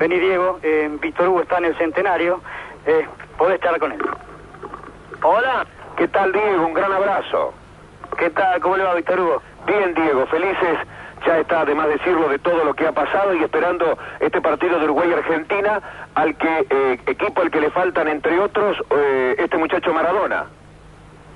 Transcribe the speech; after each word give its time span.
Vení, 0.00 0.18
Diego. 0.18 0.58
Eh, 0.62 0.88
Víctor 0.98 1.28
Hugo 1.28 1.42
está 1.42 1.58
en 1.58 1.66
el 1.66 1.76
centenario. 1.76 2.40
Eh, 2.86 3.06
podés 3.36 3.60
charlar 3.60 3.80
con 3.80 3.92
él. 3.92 4.00
Hola. 5.22 5.66
¿Qué 5.98 6.08
tal, 6.08 6.32
Diego? 6.32 6.66
Un 6.66 6.72
gran 6.72 6.90
abrazo. 6.90 7.52
¿Qué 8.16 8.30
tal? 8.30 8.58
¿Cómo 8.62 8.78
le 8.78 8.84
va, 8.84 8.94
Víctor 8.94 9.20
Hugo? 9.20 9.42
Bien, 9.66 9.92
Diego. 9.92 10.26
Felices, 10.28 10.78
ya 11.26 11.38
está 11.38 11.60
además 11.60 11.88
decirlo, 11.88 12.30
de 12.30 12.38
todo 12.38 12.64
lo 12.64 12.72
que 12.72 12.86
ha 12.86 12.92
pasado 12.92 13.34
y 13.34 13.44
esperando 13.44 13.98
este 14.20 14.40
partido 14.40 14.78
de 14.78 14.86
Uruguay-Argentina, 14.86 15.82
al 16.14 16.34
que 16.34 16.66
eh, 16.70 17.00
equipo 17.06 17.42
al 17.42 17.50
que 17.50 17.60
le 17.60 17.70
faltan, 17.70 18.08
entre 18.08 18.40
otros, 18.40 18.78
eh, 18.88 19.34
este 19.36 19.58
muchacho 19.58 19.92
Maradona. 19.92 20.46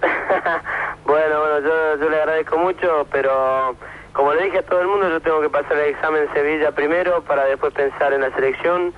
bueno, 1.05 1.41
bueno, 1.41 1.61
yo, 1.61 2.01
yo 2.01 2.09
le 2.09 2.17
agradezco 2.17 2.57
mucho, 2.57 3.07
pero 3.13 3.77
como 4.15 4.33
le 4.33 4.45
dije 4.45 4.59
a 4.59 4.63
todo 4.63 4.81
el 4.81 4.87
mundo, 4.87 5.09
yo 5.09 5.21
tengo 5.21 5.41
que 5.41 5.51
pasar 5.51 5.77
el 5.77 5.91
examen 5.91 6.23
en 6.23 6.33
Sevilla 6.33 6.71
primero 6.71 7.23
para 7.23 7.45
después 7.47 7.75
pensar 7.75 8.13
en 8.13 8.21
la 8.21 8.31
selección. 8.31 8.95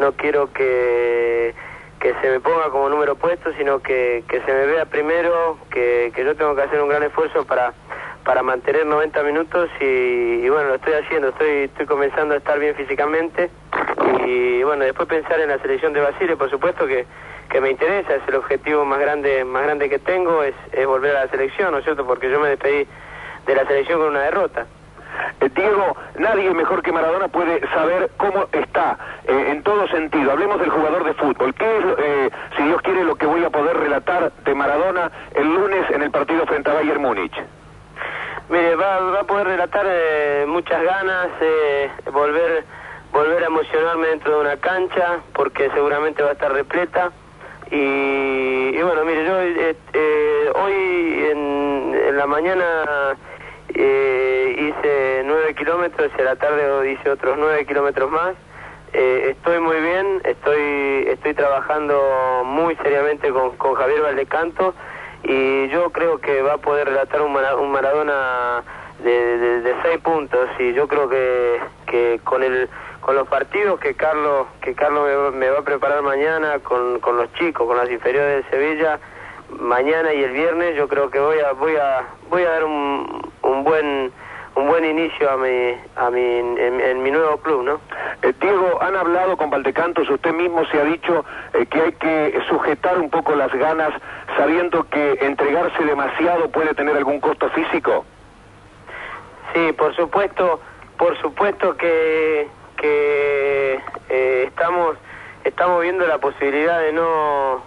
No 0.00 0.12
quiero 0.12 0.52
que, 0.52 1.54
que 2.00 2.14
se 2.20 2.30
me 2.30 2.40
ponga 2.40 2.68
como 2.70 2.88
número 2.88 3.14
puesto, 3.14 3.52
sino 3.56 3.78
que, 3.78 4.24
que 4.28 4.40
se 4.40 4.52
me 4.52 4.66
vea 4.66 4.84
primero, 4.84 5.56
que, 5.70 6.12
que 6.14 6.24
yo 6.24 6.34
tengo 6.34 6.56
que 6.56 6.62
hacer 6.62 6.82
un 6.82 6.88
gran 6.88 7.04
esfuerzo 7.04 7.46
para, 7.46 7.74
para 8.24 8.42
mantener 8.42 8.84
90 8.86 9.22
minutos 9.22 9.70
y, 9.80 9.84
y 10.44 10.48
bueno, 10.48 10.70
lo 10.70 10.74
estoy 10.74 10.94
haciendo, 10.94 11.28
estoy, 11.28 11.64
estoy 11.64 11.86
comenzando 11.86 12.34
a 12.34 12.38
estar 12.38 12.58
bien 12.58 12.74
físicamente 12.74 13.50
y 14.26 14.64
bueno, 14.64 14.84
después 14.84 15.08
pensar 15.08 15.38
en 15.40 15.48
la 15.48 15.58
selección 15.60 15.92
de 15.92 16.00
Basile, 16.00 16.36
por 16.36 16.50
supuesto 16.50 16.88
que, 16.88 17.06
que 17.48 17.60
me 17.60 17.70
interesa, 17.70 18.16
es 18.16 18.22
el 18.26 18.34
objetivo 18.34 18.84
más 18.84 18.98
grande, 18.98 19.44
más 19.44 19.62
grande 19.62 19.88
que 19.88 20.00
tengo, 20.00 20.42
es, 20.42 20.56
es 20.72 20.86
volver 20.86 21.16
a 21.16 21.26
la 21.26 21.30
selección, 21.30 21.70
¿no 21.70 21.78
es 21.78 21.84
cierto? 21.84 22.04
Porque 22.04 22.28
yo 22.28 22.40
me 22.40 22.48
despedí 22.48 22.88
de 23.46 23.54
la 23.54 23.66
selección 23.66 24.00
con 24.00 24.08
una 24.08 24.22
derrota. 24.22 24.66
Eh, 25.40 25.48
Diego, 25.54 25.96
nadie 26.18 26.50
mejor 26.52 26.82
que 26.82 26.92
Maradona 26.92 27.28
puede 27.28 27.60
saber 27.68 28.10
cómo 28.16 28.46
está 28.52 28.98
eh, 29.26 29.46
en 29.50 29.62
todo 29.62 29.86
sentido. 29.88 30.32
Hablemos 30.32 30.58
del 30.60 30.70
jugador 30.70 31.04
de 31.04 31.14
fútbol. 31.14 31.54
¿Qué 31.54 31.78
es, 31.78 31.84
eh, 31.98 32.30
si 32.56 32.62
Dios 32.64 32.82
quiere, 32.82 33.04
lo 33.04 33.16
que 33.16 33.26
voy 33.26 33.44
a 33.44 33.50
poder 33.50 33.76
relatar 33.76 34.32
de 34.32 34.54
Maradona 34.54 35.10
el 35.34 35.46
lunes 35.46 35.90
en 35.90 36.02
el 36.02 36.10
partido 36.10 36.44
frente 36.46 36.70
a 36.70 36.74
Bayern 36.74 37.00
Múnich? 37.00 37.34
Mire, 38.48 38.76
va, 38.76 39.00
va 39.00 39.20
a 39.20 39.24
poder 39.24 39.46
relatar 39.48 39.84
eh, 39.88 40.44
muchas 40.46 40.82
ganas, 40.82 41.28
eh, 41.40 41.90
volver, 42.12 42.64
volver 43.12 43.42
a 43.42 43.46
emocionarme 43.46 44.06
dentro 44.08 44.34
de 44.34 44.40
una 44.40 44.56
cancha, 44.58 45.18
porque 45.32 45.70
seguramente 45.70 46.22
va 46.22 46.30
a 46.30 46.32
estar 46.32 46.52
repleta. 46.52 47.10
Y, 47.70 48.76
y 48.78 48.82
bueno, 48.82 49.04
mire, 49.04 49.24
yo 49.26 49.40
eh, 49.40 49.76
eh, 49.92 50.52
hoy 50.54 51.28
en, 51.32 52.00
en 52.08 52.16
la 52.16 52.26
mañana 52.26 53.16
kilómetros 55.76 56.10
y 56.18 56.22
la 56.22 56.36
tarde 56.36 56.90
hice 56.90 57.10
otros 57.10 57.36
nueve 57.38 57.66
kilómetros 57.66 58.10
más. 58.10 58.34
Eh, 58.94 59.34
estoy 59.36 59.60
muy 59.60 59.78
bien, 59.78 60.22
estoy, 60.24 61.04
estoy 61.08 61.34
trabajando 61.34 62.42
muy 62.46 62.74
seriamente 62.76 63.30
con, 63.30 63.56
con 63.58 63.74
Javier 63.74 64.00
Valdecanto 64.00 64.74
y 65.22 65.68
yo 65.68 65.90
creo 65.90 66.18
que 66.18 66.40
va 66.40 66.54
a 66.54 66.58
poder 66.58 66.88
relatar 66.88 67.20
un, 67.20 67.32
Mara- 67.32 67.56
un 67.56 67.70
Maradona 67.72 68.62
de, 69.04 69.38
de- 69.38 69.74
seis 69.82 69.98
puntos 69.98 70.48
y 70.58 70.72
yo 70.72 70.88
creo 70.88 71.08
que, 71.10 71.60
que 71.86 72.20
con 72.24 72.42
el 72.42 72.68
con 73.02 73.14
los 73.14 73.28
partidos 73.28 73.78
que 73.80 73.94
Carlos 73.94 74.46
que 74.62 74.74
Carlos 74.74 75.32
me, 75.32 75.38
me 75.38 75.50
va 75.50 75.58
a 75.58 75.62
preparar 75.62 76.00
mañana 76.02 76.58
con, 76.60 76.98
con 77.00 77.16
los 77.18 77.30
chicos 77.34 77.66
con 77.66 77.76
las 77.76 77.90
inferiores 77.90 78.44
de 78.44 78.50
Sevilla 78.50 78.98
mañana 79.50 80.12
y 80.14 80.24
el 80.24 80.32
viernes 80.32 80.74
yo 80.76 80.88
creo 80.88 81.10
que 81.10 81.20
voy 81.20 81.38
a 81.40 81.52
voy 81.52 81.76
a 81.76 82.04
voy 82.30 82.42
a 82.44 82.50
dar 82.50 82.64
un, 82.64 83.30
un 83.42 83.64
buen 83.64 84.10
buen 84.76 84.84
inicio 84.98 85.30
a 85.30 85.36
mi 85.38 85.74
a 85.96 86.10
mi 86.10 86.20
en, 86.22 86.80
en 86.82 87.02
mi 87.02 87.10
nuevo 87.10 87.38
club 87.38 87.62
no 87.62 87.80
Eh, 88.22 88.34
Diego, 88.40 88.78
han 88.82 88.94
hablado 88.94 89.36
con 89.38 89.48
Valdecantos, 89.48 90.08
usted 90.10 90.32
mismo 90.34 90.64
se 90.66 90.78
ha 90.80 90.84
dicho 90.84 91.24
eh, 91.54 91.64
que 91.66 91.80
hay 91.80 91.92
que 91.92 92.38
sujetar 92.48 92.98
un 92.98 93.08
poco 93.08 93.34
las 93.34 93.52
ganas 93.54 93.90
sabiendo 94.36 94.84
que 94.90 95.12
entregarse 95.22 95.82
demasiado 95.84 96.50
puede 96.50 96.74
tener 96.74 96.94
algún 96.96 97.20
costo 97.20 97.48
físico. 97.50 98.04
Sí, 99.54 99.72
por 99.72 99.94
supuesto, 99.96 100.60
por 100.98 101.16
supuesto 101.22 101.74
que, 101.76 102.48
que 102.76 103.80
eh, 104.10 104.44
estamos 104.48 104.96
estamos 105.44 105.80
viendo 105.82 106.06
la 106.06 106.18
posibilidad 106.18 106.80
de 106.80 106.92
no 106.92 107.62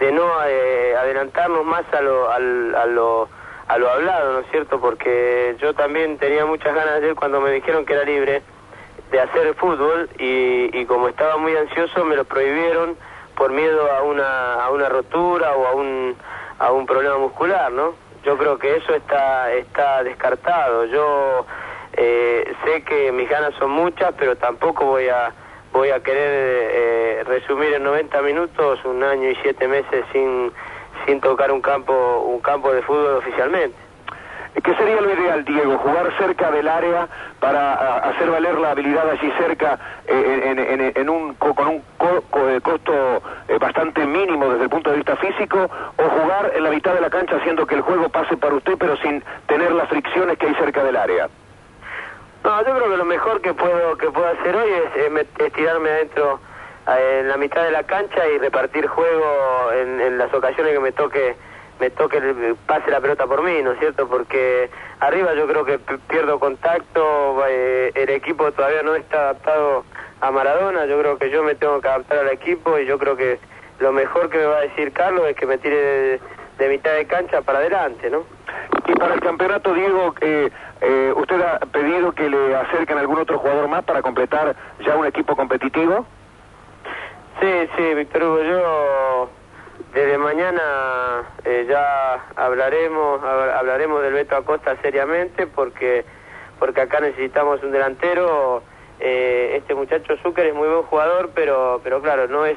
de 0.00 0.12
no 0.12 0.26
eh, 0.46 0.96
adelantarnos 1.00 1.64
más 1.64 1.84
a 1.94 2.00
lo, 2.02 2.30
al- 2.30 2.74
a 2.74 2.86
lo 2.86 3.28
a 3.68 3.78
lo 3.78 3.90
hablado, 3.90 4.34
¿no 4.34 4.40
es 4.40 4.46
cierto? 4.50 4.80
Porque 4.80 5.56
yo 5.60 5.74
también 5.74 6.18
tenía 6.18 6.44
muchas 6.44 6.74
ganas 6.74 6.94
ayer 6.96 7.14
cuando 7.14 7.40
me 7.40 7.50
dijeron 7.50 7.84
que 7.86 7.94
era 7.94 8.04
libre 8.04 8.42
de 9.10 9.20
hacer 9.20 9.54
fútbol 9.54 10.08
y, 10.18 10.76
y 10.76 10.84
como 10.86 11.08
estaba 11.08 11.36
muy 11.36 11.56
ansioso 11.56 12.04
me 12.04 12.16
lo 12.16 12.24
prohibieron 12.24 12.96
por 13.36 13.52
miedo 13.52 13.90
a 13.92 14.02
una 14.02 14.54
a 14.54 14.70
una 14.70 14.88
rotura 14.88 15.54
o 15.54 15.66
a 15.66 15.74
un 15.74 16.16
a 16.58 16.72
un 16.72 16.86
problema 16.86 17.18
muscular, 17.18 17.72
¿no? 17.72 17.94
Yo 18.24 18.36
creo 18.38 18.58
que 18.58 18.76
eso 18.76 18.94
está 18.94 19.52
está 19.52 20.02
descartado. 20.02 20.84
Yo 20.86 21.46
eh, 21.96 22.52
sé 22.64 22.82
que 22.82 23.12
mis 23.12 23.28
ganas 23.28 23.54
son 23.54 23.70
muchas, 23.70 24.14
pero 24.18 24.36
tampoco 24.36 24.84
voy 24.86 25.08
a 25.08 25.32
voy 25.72 25.90
a 25.90 26.00
querer 26.00 26.30
eh, 26.72 27.24
resumir 27.26 27.74
en 27.74 27.82
90 27.82 28.22
minutos 28.22 28.84
un 28.84 29.02
año 29.02 29.30
y 29.30 29.36
siete 29.42 29.66
meses 29.66 30.04
sin 30.12 30.52
sin 31.06 31.20
tocar 31.20 31.50
un 31.52 31.60
campo 31.60 31.92
un 32.26 32.40
campo 32.40 32.72
de 32.72 32.82
fútbol 32.82 33.16
oficialmente. 33.18 33.76
¿Qué 34.62 34.72
sería 34.76 35.00
lo 35.00 35.12
ideal, 35.12 35.44
Diego? 35.44 35.76
¿Jugar 35.78 36.12
cerca 36.16 36.50
del 36.52 36.68
área 36.68 37.08
para 37.40 37.98
hacer 38.08 38.30
valer 38.30 38.56
la 38.60 38.70
habilidad 38.70 39.10
allí 39.10 39.30
cerca 39.36 39.78
eh, 40.06 40.42
en, 40.44 40.58
en- 40.60 40.92
en 40.94 41.10
un, 41.10 41.34
co- 41.34 41.54
con 41.54 41.66
un 41.68 41.82
eh, 42.48 42.60
costo 42.62 43.20
eh, 43.48 43.58
bastante 43.58 44.06
mínimo 44.06 44.48
desde 44.50 44.62
el 44.64 44.70
punto 44.70 44.90
de 44.90 44.96
vista 44.98 45.16
físico? 45.16 45.58
¿O 45.96 46.02
jugar 46.08 46.52
en 46.54 46.62
la 46.62 46.70
mitad 46.70 46.94
de 46.94 47.00
la 47.00 47.10
cancha 47.10 47.34
haciendo 47.36 47.66
que 47.66 47.74
el 47.74 47.80
juego 47.80 48.08
pase 48.10 48.36
para 48.36 48.54
usted 48.54 48.74
pero 48.78 48.96
sin 48.98 49.24
tener 49.48 49.72
las 49.72 49.88
fricciones 49.88 50.38
que 50.38 50.46
hay 50.46 50.54
cerca 50.54 50.84
del 50.84 50.96
área? 50.96 51.28
No, 52.44 52.58
yo 52.64 52.76
creo 52.76 52.90
que 52.90 52.96
lo 52.96 53.04
mejor 53.06 53.40
que 53.40 53.54
puedo 53.54 53.96
que 53.98 54.10
puedo 54.12 54.28
hacer 54.28 54.54
hoy 54.54 54.70
es, 54.96 55.10
met- 55.10 55.44
es 55.44 55.52
tirarme 55.52 55.90
adentro 55.90 56.38
en 56.86 57.28
la 57.28 57.36
mitad 57.36 57.62
de 57.64 57.70
la 57.70 57.84
cancha 57.84 58.26
y 58.28 58.38
repartir 58.38 58.86
juego 58.86 59.72
en, 59.72 60.00
en 60.00 60.18
las 60.18 60.32
ocasiones 60.34 60.72
que 60.74 60.80
me 60.80 60.92
toque 60.92 61.36
me 61.80 61.90
toque 61.90 62.18
el- 62.18 62.56
pase 62.66 62.88
la 62.90 63.00
pelota 63.00 63.26
por 63.26 63.42
mí, 63.42 63.60
¿no 63.62 63.72
es 63.72 63.78
cierto? 63.80 64.06
Porque 64.08 64.70
arriba 65.00 65.34
yo 65.34 65.46
creo 65.48 65.64
que 65.64 65.78
pierdo 66.08 66.38
contacto, 66.38 67.44
eh, 67.48 67.90
el 67.96 68.10
equipo 68.10 68.52
todavía 68.52 68.82
no 68.82 68.94
está 68.94 69.18
adaptado 69.22 69.84
a 70.20 70.30
Maradona, 70.30 70.86
yo 70.86 70.98
creo 71.00 71.18
que 71.18 71.30
yo 71.30 71.42
me 71.42 71.56
tengo 71.56 71.80
que 71.80 71.88
adaptar 71.88 72.18
al 72.18 72.28
equipo 72.28 72.78
y 72.78 72.86
yo 72.86 72.96
creo 72.98 73.16
que 73.16 73.40
lo 73.80 73.92
mejor 73.92 74.30
que 74.30 74.38
me 74.38 74.46
va 74.46 74.58
a 74.58 74.60
decir 74.60 74.92
Carlos 74.92 75.26
es 75.26 75.34
que 75.34 75.46
me 75.46 75.58
tire 75.58 75.76
de, 75.76 76.20
de 76.58 76.68
mitad 76.68 76.92
de 76.92 77.06
cancha 77.06 77.42
para 77.42 77.58
adelante, 77.58 78.08
¿no? 78.08 78.24
Y 78.86 78.92
para 78.94 79.14
el 79.14 79.20
campeonato, 79.20 79.74
Diego, 79.74 80.14
eh, 80.20 80.50
eh, 80.80 81.12
¿usted 81.16 81.40
ha 81.40 81.58
pedido 81.58 82.12
que 82.12 82.28
le 82.30 82.54
acerquen 82.54 82.98
algún 82.98 83.18
otro 83.18 83.38
jugador 83.38 83.66
más 83.66 83.82
para 83.84 84.00
completar 84.00 84.54
ya 84.86 84.94
un 84.96 85.06
equipo 85.06 85.34
competitivo? 85.34 86.06
Sí, 87.44 87.68
sí, 87.76 87.94
Víctor 87.94 88.22
Hugo, 88.24 88.42
yo 88.42 89.28
desde 89.92 90.16
mañana 90.16 91.24
eh, 91.44 91.66
ya 91.68 92.24
hablaremos 92.36 93.20
hab- 93.20 93.52
hablaremos 93.58 94.00
del 94.02 94.14
Beto 94.14 94.34
Acosta 94.36 94.74
seriamente 94.80 95.46
porque 95.46 96.06
porque 96.58 96.80
acá 96.80 97.00
necesitamos 97.00 97.62
un 97.62 97.70
delantero. 97.70 98.62
Eh, 98.98 99.56
este 99.58 99.74
muchacho 99.74 100.16
Zucker 100.22 100.46
es 100.46 100.54
muy 100.54 100.68
buen 100.68 100.84
jugador, 100.84 101.32
pero 101.34 101.82
pero 101.84 102.00
claro, 102.00 102.28
no 102.28 102.46
es 102.46 102.56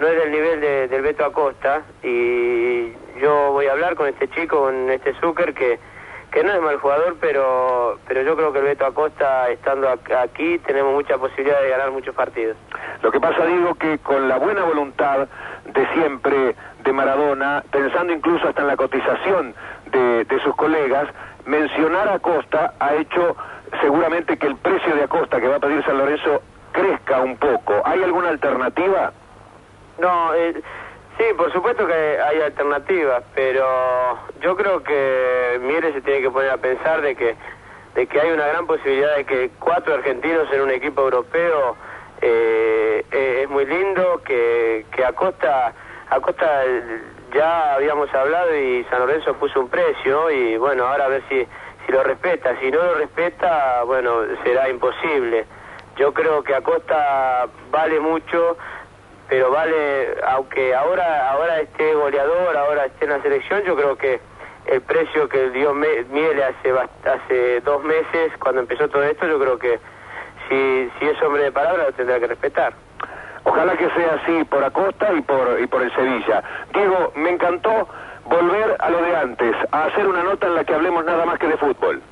no 0.00 0.06
es 0.06 0.18
del 0.18 0.30
nivel 0.30 0.60
de- 0.60 0.88
del 0.88 1.00
Beto 1.00 1.24
Acosta 1.24 1.80
y 2.02 2.92
yo 3.18 3.52
voy 3.52 3.68
a 3.68 3.72
hablar 3.72 3.94
con 3.94 4.06
este 4.06 4.28
chico, 4.28 4.58
con 4.60 4.90
este 4.90 5.14
Zucker 5.14 5.54
que 5.54 5.78
que 6.36 6.44
no 6.44 6.52
es 6.52 6.60
mal 6.60 6.76
jugador, 6.76 7.16
pero 7.18 7.98
pero 8.06 8.20
yo 8.20 8.36
creo 8.36 8.52
que 8.52 8.58
el 8.58 8.66
Beto 8.66 8.84
Acosta 8.84 9.48
estando 9.48 9.88
aquí 9.88 10.58
tenemos 10.66 10.92
mucha 10.92 11.16
posibilidad 11.16 11.62
de 11.62 11.70
ganar 11.70 11.90
muchos 11.92 12.14
partidos. 12.14 12.58
Lo 13.00 13.10
que 13.10 13.18
pasa, 13.18 13.46
digo, 13.46 13.74
que 13.76 13.96
con 14.00 14.28
la 14.28 14.36
buena 14.36 14.64
voluntad 14.64 15.28
de 15.64 15.86
siempre 15.94 16.54
de 16.84 16.92
Maradona, 16.92 17.64
pensando 17.70 18.12
incluso 18.12 18.46
hasta 18.46 18.60
en 18.60 18.68
la 18.68 18.76
cotización 18.76 19.54
de, 19.90 20.26
de 20.26 20.40
sus 20.40 20.54
colegas, 20.56 21.08
mencionar 21.46 22.06
a 22.10 22.18
Costa 22.18 22.74
ha 22.80 22.94
hecho 22.96 23.34
seguramente 23.80 24.36
que 24.36 24.48
el 24.48 24.56
precio 24.56 24.94
de 24.94 25.04
Acosta 25.04 25.40
que 25.40 25.48
va 25.48 25.56
a 25.56 25.60
pedir 25.60 25.82
San 25.86 25.96
Lorenzo 25.96 26.42
crezca 26.72 27.22
un 27.22 27.38
poco. 27.38 27.80
¿Hay 27.82 28.02
alguna 28.02 28.28
alternativa? 28.28 29.10
No, 29.98 30.34
eh, 30.34 30.62
sí, 31.18 31.24
por 31.36 31.52
supuesto 31.52 31.86
que 31.86 31.92
hay 31.94 32.40
alternativas, 32.40 33.22
pero 33.34 34.18
yo 34.40 34.56
creo 34.56 34.82
que 34.82 35.58
Mieres 35.60 35.94
se 35.94 36.00
tiene 36.02 36.20
que 36.20 36.30
poner 36.30 36.50
a 36.50 36.56
pensar 36.56 37.00
de 37.00 37.14
que 37.14 37.36
de 37.96 38.06
que 38.06 38.20
hay 38.20 38.30
una 38.30 38.46
gran 38.46 38.66
posibilidad 38.66 39.16
de 39.16 39.24
que 39.24 39.50
cuatro 39.58 39.94
argentinos 39.94 40.46
en 40.52 40.60
un 40.60 40.70
equipo 40.70 41.00
europeo 41.00 41.76
eh, 42.20 43.04
eh, 43.10 43.40
es 43.42 43.48
muy 43.48 43.64
lindo, 43.64 44.20
que, 44.22 44.84
que 44.94 45.02
Acosta, 45.02 45.72
Acosta 46.10 46.64
eh, 46.66 47.00
ya 47.32 47.74
habíamos 47.74 48.12
hablado 48.14 48.54
y 48.54 48.84
San 48.90 49.00
Lorenzo 49.00 49.32
puso 49.34 49.60
un 49.60 49.70
precio 49.70 50.30
y 50.30 50.58
bueno, 50.58 50.86
ahora 50.86 51.06
a 51.06 51.08
ver 51.08 51.22
si, 51.30 51.46
si 51.86 51.92
lo 51.92 52.02
respeta, 52.02 52.54
si 52.60 52.70
no 52.70 52.82
lo 52.82 52.94
respeta, 52.96 53.82
bueno, 53.84 54.20
será 54.44 54.68
imposible. 54.68 55.46
yo 55.96 56.12
creo 56.12 56.42
que 56.42 56.54
Acosta 56.54 57.46
vale 57.70 57.98
mucho, 57.98 58.58
pero 59.28 59.50
vale, 59.50 60.16
aunque 60.28 60.74
ahora 60.74 61.30
ahora 61.30 61.60
esté 61.60 61.94
goleador, 61.94 62.56
ahora 62.56 62.86
esté 62.86 63.04
en 63.04 63.12
la 63.12 63.22
selección, 63.22 63.62
yo 63.64 63.76
creo 63.76 63.96
que 63.96 64.20
el 64.66 64.80
precio 64.80 65.28
que 65.28 65.50
dio 65.50 65.74
Miele 65.74 66.44
hace 66.44 66.72
hace 67.04 67.60
dos 67.60 67.82
meses, 67.84 68.32
cuando 68.38 68.60
empezó 68.60 68.88
todo 68.88 69.04
esto, 69.04 69.26
yo 69.26 69.38
creo 69.38 69.58
que 69.58 69.78
si, 70.48 70.90
si 70.98 71.06
es 71.06 71.22
hombre 71.22 71.44
de 71.44 71.52
palabra 71.52 71.84
lo 71.84 71.92
tendrá 71.92 72.18
que 72.20 72.26
respetar. 72.26 72.74
Ojalá 73.44 73.76
que 73.76 73.88
sea 73.90 74.18
así 74.20 74.44
por 74.44 74.64
Acosta 74.64 75.12
y 75.12 75.20
por, 75.22 75.60
y 75.60 75.66
por 75.68 75.82
el 75.82 75.94
Sevilla. 75.94 76.42
Diego, 76.74 77.12
me 77.14 77.30
encantó 77.30 77.88
volver 78.24 78.76
a 78.80 78.90
lo 78.90 79.00
de 79.02 79.16
antes, 79.16 79.54
a 79.70 79.84
hacer 79.84 80.06
una 80.06 80.24
nota 80.24 80.48
en 80.48 80.56
la 80.56 80.64
que 80.64 80.74
hablemos 80.74 81.04
nada 81.04 81.24
más 81.24 81.38
que 81.38 81.46
de 81.46 81.56
fútbol. 81.56 82.02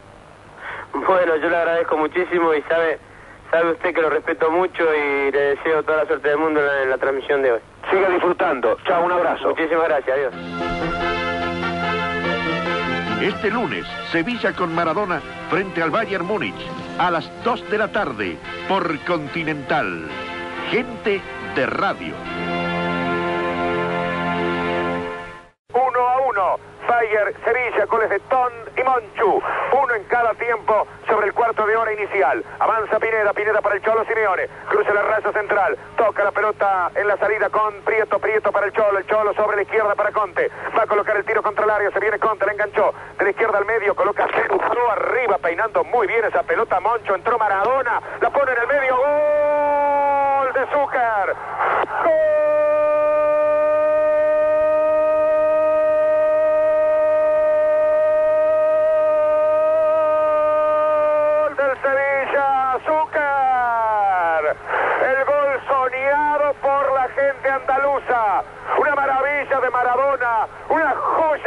Bueno, 0.93 1.37
yo 1.37 1.51
le 1.51 1.57
agradezco 1.57 1.97
muchísimo 1.97 2.55
y 2.55 2.63
sabe, 2.63 3.01
sabe 3.50 3.73
usted 3.73 3.94
que 3.94 4.00
lo 4.00 4.11
respeto 4.11 4.50
mucho 4.50 4.82
y 4.94 5.31
le 5.31 5.41
deseo 5.56 5.82
toda 5.82 5.99
la 5.99 6.06
suerte 6.06 6.29
del 6.29 6.38
mundo 6.38 6.61
en 6.82 6.91
la, 6.91 6.99
transmisión 6.99 7.43
de 7.43 7.52
hoy. 7.52 7.61
Siga 7.91 8.08
disfrutando. 8.11 8.76
Chao, 8.87 9.05
un 9.05 9.12
abrazo. 9.12 9.50
Muchísimas 9.50 9.88
gracias, 9.88 10.17
adiós. 10.17 10.35
Este 13.20 13.50
lunes, 13.50 13.87
Sevilla 14.12 14.52
con 14.52 14.75
Maradona 14.75 15.20
frente 15.49 15.82
al 15.82 15.91
Bayern 15.91 16.26
Múnich 16.26 16.55
a 16.99 17.11
las 17.11 17.31
2 17.44 17.70
de 17.70 17.79
la 17.79 17.88
tarde 17.88 18.37
por 18.69 18.99
Continental. 19.05 20.08
Gente 20.70 21.23
de 21.55 21.67
radio. 21.67 22.14
Bayer, 26.94 27.35
Sevilla, 27.44 27.87
goles 27.87 28.08
de 28.08 28.20
Ton 28.20 28.52
y 28.76 28.82
Monchu. 28.85 29.43
Uno 29.73 29.94
en 29.94 30.05
cada 30.05 30.32
tiempo 30.35 30.87
sobre 31.08 31.26
el 31.26 31.35
cuarto 31.35 31.67
de 31.67 31.76
hora 31.76 31.93
inicial. 31.93 32.44
Avanza 32.61 33.00
Pineda, 33.00 33.32
Pineda 33.32 33.61
para 33.61 33.75
el 33.75 33.82
Cholo 33.82 34.05
Simeone. 34.05 34.46
Cruza 34.69 34.94
la 34.94 35.02
raza 35.02 35.32
central. 35.32 35.76
Toca 35.96 36.23
la 36.23 36.31
pelota 36.31 36.93
en 36.94 37.08
la 37.08 37.17
salida 37.17 37.50
con 37.50 37.75
Prieto, 37.82 38.20
Prieto 38.20 38.52
para 38.52 38.67
el 38.67 38.73
Cholo. 38.75 38.99
El 38.99 39.06
Cholo 39.06 39.35
sobre 39.35 39.56
la 39.56 39.62
izquierda 39.62 39.96
para 39.96 40.12
Conte. 40.12 40.49
Va 40.79 40.85
a 40.85 40.87
colocar 40.87 41.17
el 41.17 41.25
tiro 41.25 41.43
contra 41.43 41.64
el 41.64 41.70
área. 41.70 41.91
Se 41.91 41.99
viene 41.99 42.20
Conte, 42.20 42.46
le 42.46 42.52
enganchó. 42.52 42.94
De 43.19 43.25
la 43.25 43.31
izquierda 43.31 43.58
al 43.58 43.64
medio, 43.64 43.96
coloca 43.96 44.29
Ceruzo 44.29 44.91
arriba, 44.93 45.38
peinando 45.38 45.82
muy 45.82 46.06
bien 46.06 46.25
esa 46.25 46.44
pelota. 46.44 46.79
Moncho 46.79 47.17
entró 47.17 47.37
Maradona. 47.38 48.00
La 48.20 48.31
pone 48.31 48.52
en 48.52 48.58
el 48.58 48.69
medio. 48.69 48.96
Gol 48.96 50.52
de 50.52 50.67
Zúcar. 50.73 51.35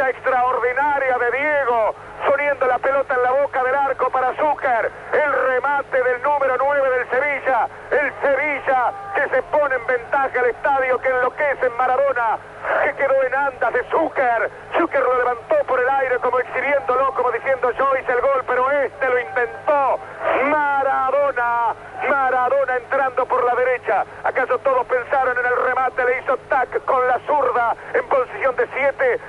Extraordinaria 0.08 1.18
de 1.18 1.30
Diego, 1.32 1.94
poniendo 2.26 2.66
la 2.66 2.78
pelota 2.78 3.14
en 3.14 3.22
la 3.22 3.30
boca 3.30 3.62
del 3.62 3.74
arco 3.74 4.10
para 4.10 4.34
Zúcar, 4.36 4.90
el 5.12 5.32
remate 5.48 6.02
del 6.02 6.22
número 6.22 6.56
9 6.58 6.90
del 6.90 7.10
Sevilla, 7.10 7.68
el 7.90 8.12
Sevilla 8.22 8.92
que 9.14 9.28
se 9.28 9.42
pone 9.44 9.74
en 9.74 9.86
ventaja 9.86 10.38
al 10.38 10.46
estadio 10.46 10.98
que 10.98 11.08
enloquece 11.08 11.66
en 11.66 11.76
Maradona, 11.76 12.38
que 12.84 12.94
quedó 12.94 13.22
en 13.22 13.34
andas 13.34 13.72
de 13.72 13.84
Zúcar, 13.90 14.50
Zúcar 14.78 15.02
lo 15.02 15.18
levantó 15.18 15.56
por 15.66 15.80
el 15.80 15.88
aire 15.88 16.18
como 16.18 16.38
exhibiéndolo, 16.38 17.12
como 17.14 17.30
diciendo 17.32 17.70
yo 17.72 17.96
hice 17.96 18.12
el 18.12 18.20
gol, 18.20 18.44
pero 18.46 18.70
este 18.70 19.08
lo 19.08 19.18
intentó, 19.20 19.98
Maradona, 20.44 21.74
Maradona 22.08 22.76
entrando 22.76 23.26
por 23.26 23.44
la 23.44 23.54
derecha, 23.54 24.04
acaso 24.24 24.58
todos 24.58 24.86
pensaron 24.86 25.36
en 25.38 25.46
el 25.46 25.56
remate, 25.66 26.04
le 26.04 26.18
hizo 26.20 26.36
tac 26.48 26.84
con 26.84 27.06
la 27.06 27.18
zurda 27.26 27.76
en 27.94 28.08
posición 28.08 28.56
de 28.56 28.66
7, 28.74 29.20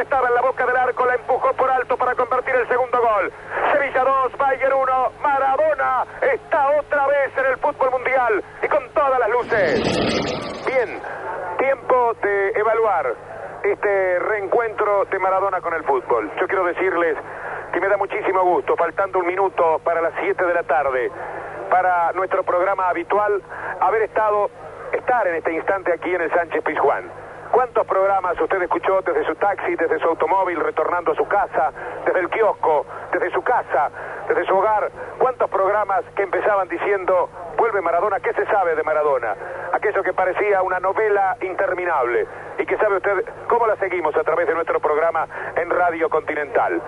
estaba 0.00 0.28
en 0.28 0.34
la 0.34 0.42
boca 0.42 0.64
del 0.64 0.76
arco, 0.76 1.04
la 1.06 1.14
empujó 1.14 1.52
por 1.54 1.70
alto 1.70 1.96
para 1.96 2.14
convertir 2.14 2.54
el 2.54 2.68
segundo 2.68 3.00
gol. 3.00 3.32
Sevilla 3.72 4.04
2, 4.04 4.38
Bayern 4.38 4.72
1, 4.72 5.12
Maradona 5.22 6.04
está 6.22 6.70
otra 6.78 7.06
vez 7.06 7.36
en 7.36 7.46
el 7.46 7.56
fútbol 7.58 7.90
mundial 7.90 8.44
y 8.62 8.68
con 8.68 8.88
todas 8.90 9.18
las 9.18 9.30
luces. 9.30 10.66
Bien, 10.66 11.00
tiempo 11.58 12.14
de 12.22 12.50
evaluar 12.50 13.14
este 13.64 14.18
reencuentro 14.20 15.04
de 15.06 15.18
Maradona 15.18 15.60
con 15.60 15.74
el 15.74 15.82
fútbol. 15.84 16.30
Yo 16.40 16.46
quiero 16.46 16.64
decirles 16.64 17.16
que 17.72 17.80
me 17.80 17.88
da 17.88 17.96
muchísimo 17.96 18.42
gusto, 18.44 18.76
faltando 18.76 19.18
un 19.18 19.26
minuto 19.26 19.80
para 19.84 20.00
las 20.00 20.12
7 20.20 20.44
de 20.44 20.47
tarde, 20.62 21.10
para 21.70 22.12
nuestro 22.12 22.42
programa 22.42 22.88
habitual, 22.88 23.42
haber 23.80 24.02
estado, 24.02 24.50
estar 24.92 25.26
en 25.26 25.36
este 25.36 25.52
instante 25.52 25.92
aquí 25.92 26.14
en 26.14 26.22
el 26.22 26.32
Sánchez 26.32 26.62
Pizjuán. 26.64 27.10
¿Cuántos 27.52 27.86
programas 27.86 28.38
usted 28.40 28.60
escuchó 28.62 29.00
desde 29.00 29.24
su 29.24 29.34
taxi, 29.36 29.74
desde 29.74 29.98
su 29.98 30.08
automóvil, 30.08 30.60
retornando 30.60 31.12
a 31.12 31.14
su 31.14 31.26
casa, 31.26 31.72
desde 32.04 32.20
el 32.20 32.28
kiosco, 32.28 32.84
desde 33.10 33.30
su 33.30 33.42
casa, 33.42 33.90
desde 34.28 34.44
su 34.44 34.56
hogar? 34.56 34.90
¿Cuántos 35.18 35.48
programas 35.50 36.04
que 36.14 36.24
empezaban 36.24 36.68
diciendo, 36.68 37.30
vuelve 37.56 37.80
Maradona, 37.80 38.20
¿qué 38.20 38.34
se 38.34 38.44
sabe 38.46 38.74
de 38.74 38.82
Maradona? 38.82 39.34
Aquello 39.72 40.02
que 40.02 40.12
parecía 40.12 40.62
una 40.62 40.78
novela 40.78 41.36
interminable 41.40 42.26
y 42.58 42.66
que 42.66 42.76
sabe 42.76 42.96
usted 42.96 43.24
cómo 43.48 43.66
la 43.66 43.76
seguimos 43.76 44.14
a 44.16 44.24
través 44.24 44.46
de 44.46 44.54
nuestro 44.54 44.78
programa 44.80 45.26
en 45.56 45.70
Radio 45.70 46.10
Continental. 46.10 46.82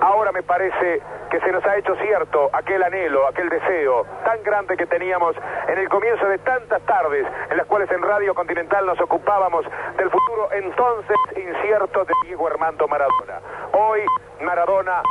Ahora 0.00 0.32
me 0.32 0.42
parece 0.42 1.00
que 1.30 1.40
se 1.40 1.52
nos 1.52 1.64
ha 1.64 1.76
hecho 1.76 1.94
cierto 1.96 2.50
aquel 2.52 2.82
anhelo, 2.82 3.26
aquel 3.28 3.48
deseo 3.48 4.06
tan 4.24 4.42
grande 4.42 4.76
que 4.76 4.86
teníamos 4.86 5.36
en 5.68 5.78
el 5.78 5.88
comienzo 5.88 6.26
de 6.26 6.38
tantas 6.38 6.82
tardes 6.82 7.26
en 7.50 7.56
las 7.56 7.66
cuales 7.66 7.90
en 7.90 8.02
Radio 8.02 8.34
Continental 8.34 8.86
nos 8.86 9.00
ocupábamos 9.00 9.64
del 9.96 10.10
futuro 10.10 10.48
entonces 10.52 11.16
incierto 11.36 12.04
de 12.04 12.14
Diego 12.24 12.46
Armando 12.46 12.88
Maradona. 12.88 13.40
Hoy 13.72 14.00
Maradona 14.40 15.02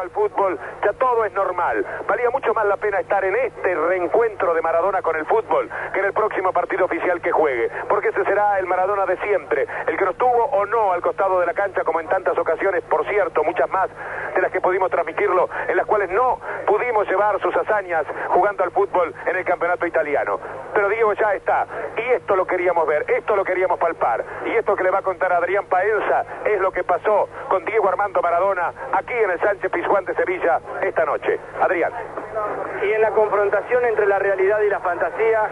al 0.00 0.10
fútbol, 0.10 0.58
ya 0.84 0.92
todo 0.94 1.24
es 1.24 1.32
normal. 1.32 1.84
Valía 2.06 2.30
mucho 2.30 2.52
más 2.54 2.66
la 2.66 2.76
pena 2.76 3.00
estar 3.00 3.24
en 3.24 3.34
este 3.36 3.74
reencuentro 3.74 4.54
de 4.54 4.62
Maradona 4.62 5.02
con 5.02 5.16
el 5.16 5.26
fútbol 5.26 5.70
que 5.92 6.00
en 6.00 6.06
el 6.06 6.12
próximo 6.12 6.52
partido 6.52 6.84
oficial 6.86 7.20
que 7.20 7.32
juegue, 7.32 7.70
porque 7.88 8.08
ese 8.08 8.24
será 8.24 8.58
el 8.58 8.66
Maradona 8.66 9.06
de 9.06 9.16
siempre, 9.18 9.66
el 9.86 9.96
que 9.96 10.04
nos 10.04 10.16
tuvo 10.16 10.44
o 10.44 10.66
no 10.66 10.92
al 10.92 11.02
costado 11.02 11.40
de 11.40 11.46
la 11.46 11.54
cancha 11.54 11.84
como 11.84 12.00
en 12.00 12.08
tantas 12.08 12.36
ocasiones, 12.38 12.82
por 12.84 13.06
cierto, 13.06 13.44
muchas 13.44 13.70
más 13.70 13.90
de 14.34 14.42
las 14.42 14.50
que 14.50 14.60
pudimos 14.60 14.90
transmitirlo, 14.90 15.48
en 15.68 15.76
las 15.76 15.86
cuales 15.86 16.10
no 16.10 16.38
pudimos 16.66 17.06
llevar 17.08 17.40
sus 17.40 17.54
hazañas 17.56 18.04
jugando 18.28 18.64
al 18.64 18.70
fútbol 18.70 19.14
en 19.26 19.36
el 19.36 19.44
campeonato 19.44 19.86
italiano. 19.86 20.38
Pero 20.74 20.88
Diego 20.88 21.12
ya 21.14 21.34
está, 21.34 21.66
y 21.96 22.10
esto 22.12 22.36
lo 22.36 22.46
queríamos 22.46 22.86
ver, 22.86 23.04
esto 23.08 23.36
lo 23.36 23.44
queríamos 23.44 23.78
palpar, 23.78 24.24
y 24.46 24.56
esto 24.56 24.74
que 24.74 24.84
le 24.84 24.90
va 24.90 24.98
a 24.98 25.02
contar 25.02 25.32
Adrián 25.32 25.66
Paenza 25.66 26.24
es 26.44 26.60
lo 26.60 26.72
que 26.72 26.84
pasó 26.84 27.28
con 27.48 27.64
Diego 27.64 27.88
Armando 27.88 28.20
Maradona 28.22 28.72
aquí 28.92 29.14
en 29.14 29.30
el 29.30 29.40
Sánchez 29.40 29.70
Juan 29.86 30.04
de 30.04 30.14
Sevilla 30.14 30.60
esta 30.82 31.04
noche. 31.04 31.38
Adrián. 31.60 31.92
Y 32.82 32.92
en 32.92 33.00
la 33.00 33.10
confrontación 33.10 33.84
entre 33.84 34.06
la 34.06 34.18
realidad 34.18 34.60
y 34.60 34.68
la 34.68 34.80
fantasía, 34.80 35.48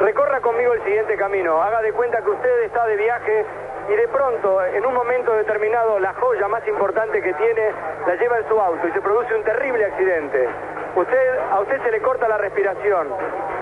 recorra 0.00 0.40
conmigo 0.40 0.74
el 0.74 0.82
siguiente 0.84 1.16
camino. 1.16 1.62
Haga 1.62 1.82
de 1.82 1.92
cuenta 1.92 2.22
que 2.22 2.30
usted 2.30 2.62
está 2.64 2.86
de 2.86 2.96
viaje 2.96 3.46
y 3.88 3.96
de 3.96 4.08
pronto, 4.08 4.62
en 4.64 4.84
un 4.84 4.92
momento 4.92 5.32
determinado, 5.32 5.98
la 5.98 6.12
joya 6.14 6.46
más 6.48 6.66
importante 6.68 7.22
que 7.22 7.32
tiene 7.34 7.72
la 8.06 8.14
lleva 8.16 8.38
en 8.38 8.48
su 8.48 8.60
auto 8.60 8.86
y 8.86 8.92
se 8.92 9.00
produce 9.00 9.34
un 9.34 9.42
terrible 9.44 9.84
accidente. 9.86 10.48
Usted, 10.94 11.38
a 11.50 11.60
usted 11.60 11.82
se 11.82 11.90
le 11.90 12.00
corta 12.00 12.28
la 12.28 12.36
respiración, 12.36 13.08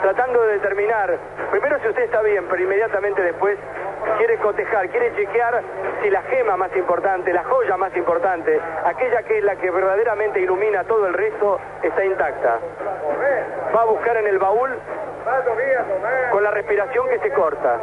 tratando 0.03 0.43
de 0.43 0.55
determinar, 0.55 1.17
primero 1.51 1.79
si 1.81 1.89
usted 1.89 2.05
está 2.05 2.23
bien, 2.23 2.45
pero 2.49 2.63
inmediatamente 2.63 3.23
después 3.23 3.59
quiere 4.19 4.39
cotejar, 4.39 4.89
quiere 4.89 5.15
chequear 5.15 5.63
si 6.03 6.11
la 6.11 6.23
gema 6.23 6.57
más 6.57 6.75
importante, 6.77 7.33
la 7.33 7.45
joya 7.45 7.77
más 7.77 7.97
importante, 7.97 8.61
aquella 8.85 9.23
que 9.23 9.39
es 9.39 9.45
la 9.45 9.57
que 9.57 9.71
verdaderamente 9.71 10.41
ilumina 10.41 10.85
todo 10.85 11.07
el 11.07 11.15
resto, 11.15 11.61
está 11.83 12.05
intacta. 12.05 12.59
Va 13.75 13.83
a 13.83 13.87
buscar 13.87 14.17
en 14.17 14.27
el 14.27 14.39
baúl 14.39 14.71
con 16.33 16.43
la 16.43 16.51
respiración 16.51 17.09
que 17.11 17.19
se 17.19 17.31
corta. 17.33 17.79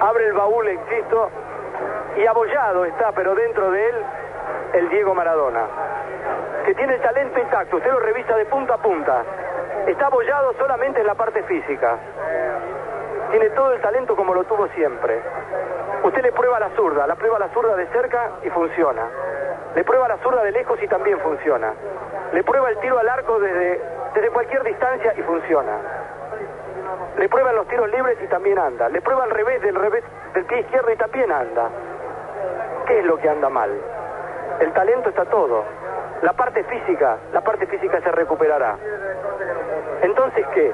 Abre 0.00 0.26
el 0.26 0.32
baúl, 0.32 0.68
insisto, 0.68 1.30
y 2.16 2.26
abollado 2.26 2.84
está, 2.84 3.12
pero 3.12 3.34
dentro 3.34 3.70
de 3.70 3.88
él, 3.88 3.96
el 4.74 4.88
Diego 4.88 5.14
Maradona, 5.14 5.66
que 6.64 6.74
tiene 6.74 6.94
el 6.94 7.00
talento 7.00 7.40
intacto, 7.40 7.76
usted 7.76 7.90
lo 7.90 8.00
revisa 8.00 8.36
de 8.36 8.46
punta 8.46 8.74
a 8.74 8.78
punta. 8.78 9.22
Está 9.86 10.06
abollado 10.06 10.54
solamente 10.58 11.00
en 11.00 11.06
la 11.06 11.14
parte 11.14 11.42
física. 11.42 11.98
Tiene 13.30 13.50
todo 13.50 13.72
el 13.72 13.80
talento 13.80 14.16
como 14.16 14.34
lo 14.34 14.44
tuvo 14.44 14.68
siempre. 14.68 15.20
Usted 16.04 16.22
le 16.22 16.32
prueba 16.32 16.60
la 16.60 16.70
zurda, 16.70 17.06
la 17.06 17.16
prueba 17.16 17.38
la 17.38 17.48
zurda 17.48 17.76
de 17.76 17.86
cerca 17.88 18.30
y 18.44 18.50
funciona. 18.50 19.02
Le 19.74 19.84
prueba 19.84 20.08
la 20.08 20.18
zurda 20.18 20.42
de 20.42 20.52
lejos 20.52 20.80
y 20.82 20.88
también 20.88 21.18
funciona. 21.20 21.72
Le 22.32 22.42
prueba 22.44 22.70
el 22.70 22.78
tiro 22.78 22.98
al 22.98 23.08
arco 23.08 23.38
desde, 23.40 23.80
desde 24.14 24.30
cualquier 24.30 24.62
distancia 24.62 25.14
y 25.16 25.22
funciona. 25.22 25.78
Le 27.18 27.28
prueba 27.28 27.52
los 27.52 27.66
tiros 27.68 27.90
libres 27.90 28.18
y 28.22 28.26
también 28.28 28.58
anda. 28.58 28.88
Le 28.88 29.00
prueba 29.00 29.24
al 29.24 29.30
revés 29.30 29.60
del 29.62 29.74
revés 29.74 30.04
del 30.34 30.44
pie 30.44 30.60
izquierdo 30.60 30.92
y 30.92 30.96
también 30.96 31.30
anda. 31.30 31.70
¿Qué 32.86 32.98
es 32.98 33.04
lo 33.04 33.16
que 33.18 33.28
anda 33.28 33.48
mal? 33.48 33.70
El 34.60 34.72
talento 34.72 35.08
está 35.08 35.24
todo. 35.24 35.64
La 36.22 36.32
parte 36.32 36.64
física, 36.64 37.18
la 37.32 37.40
parte 37.40 37.66
física 37.66 38.00
se 38.00 38.12
recuperará. 38.12 38.76
Entonces, 40.02 40.46
¿qué? 40.54 40.72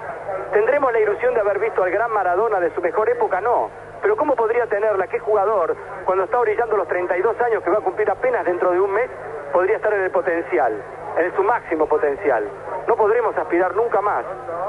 ¿Tendremos 0.52 0.92
la 0.92 1.00
ilusión 1.00 1.34
de 1.34 1.40
haber 1.40 1.58
visto 1.58 1.82
al 1.82 1.90
gran 1.90 2.10
Maradona 2.12 2.60
de 2.60 2.74
su 2.74 2.80
mejor 2.80 3.08
época? 3.08 3.40
No. 3.40 3.70
Pero 4.02 4.16
¿cómo 4.16 4.34
podría 4.34 4.66
tenerla? 4.66 5.06
¿Qué 5.06 5.18
jugador, 5.18 5.76
cuando 6.04 6.24
está 6.24 6.38
brillando 6.38 6.76
los 6.76 6.88
32 6.88 7.40
años 7.40 7.62
que 7.62 7.70
va 7.70 7.78
a 7.78 7.82
cumplir 7.82 8.10
apenas 8.10 8.44
dentro 8.44 8.70
de 8.72 8.80
un 8.80 8.92
mes, 8.92 9.10
podría 9.52 9.76
estar 9.76 9.92
en 9.92 10.02
el 10.02 10.10
potencial, 10.10 10.72
en 11.18 11.36
su 11.36 11.42
máximo 11.42 11.86
potencial? 11.86 12.48
No 12.88 12.96
podremos 12.96 13.36
aspirar 13.36 13.74
nunca 13.76 14.00
más 14.00 14.24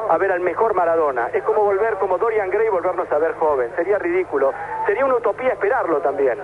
a 0.09 0.17
ver 0.17 0.31
al 0.31 0.41
mejor 0.41 0.73
Maradona. 0.73 1.29
Es 1.33 1.43
como 1.43 1.63
volver 1.63 1.95
como 1.95 2.17
Dorian 2.17 2.49
Gray 2.49 2.67
y 2.67 2.69
volvernos 2.69 3.11
a 3.11 3.17
ver 3.17 3.33
joven. 3.35 3.71
Sería 3.75 3.97
ridículo. 3.97 4.53
Sería 4.85 5.05
una 5.05 5.15
utopía 5.15 5.53
esperarlo 5.53 6.01
también. 6.01 6.37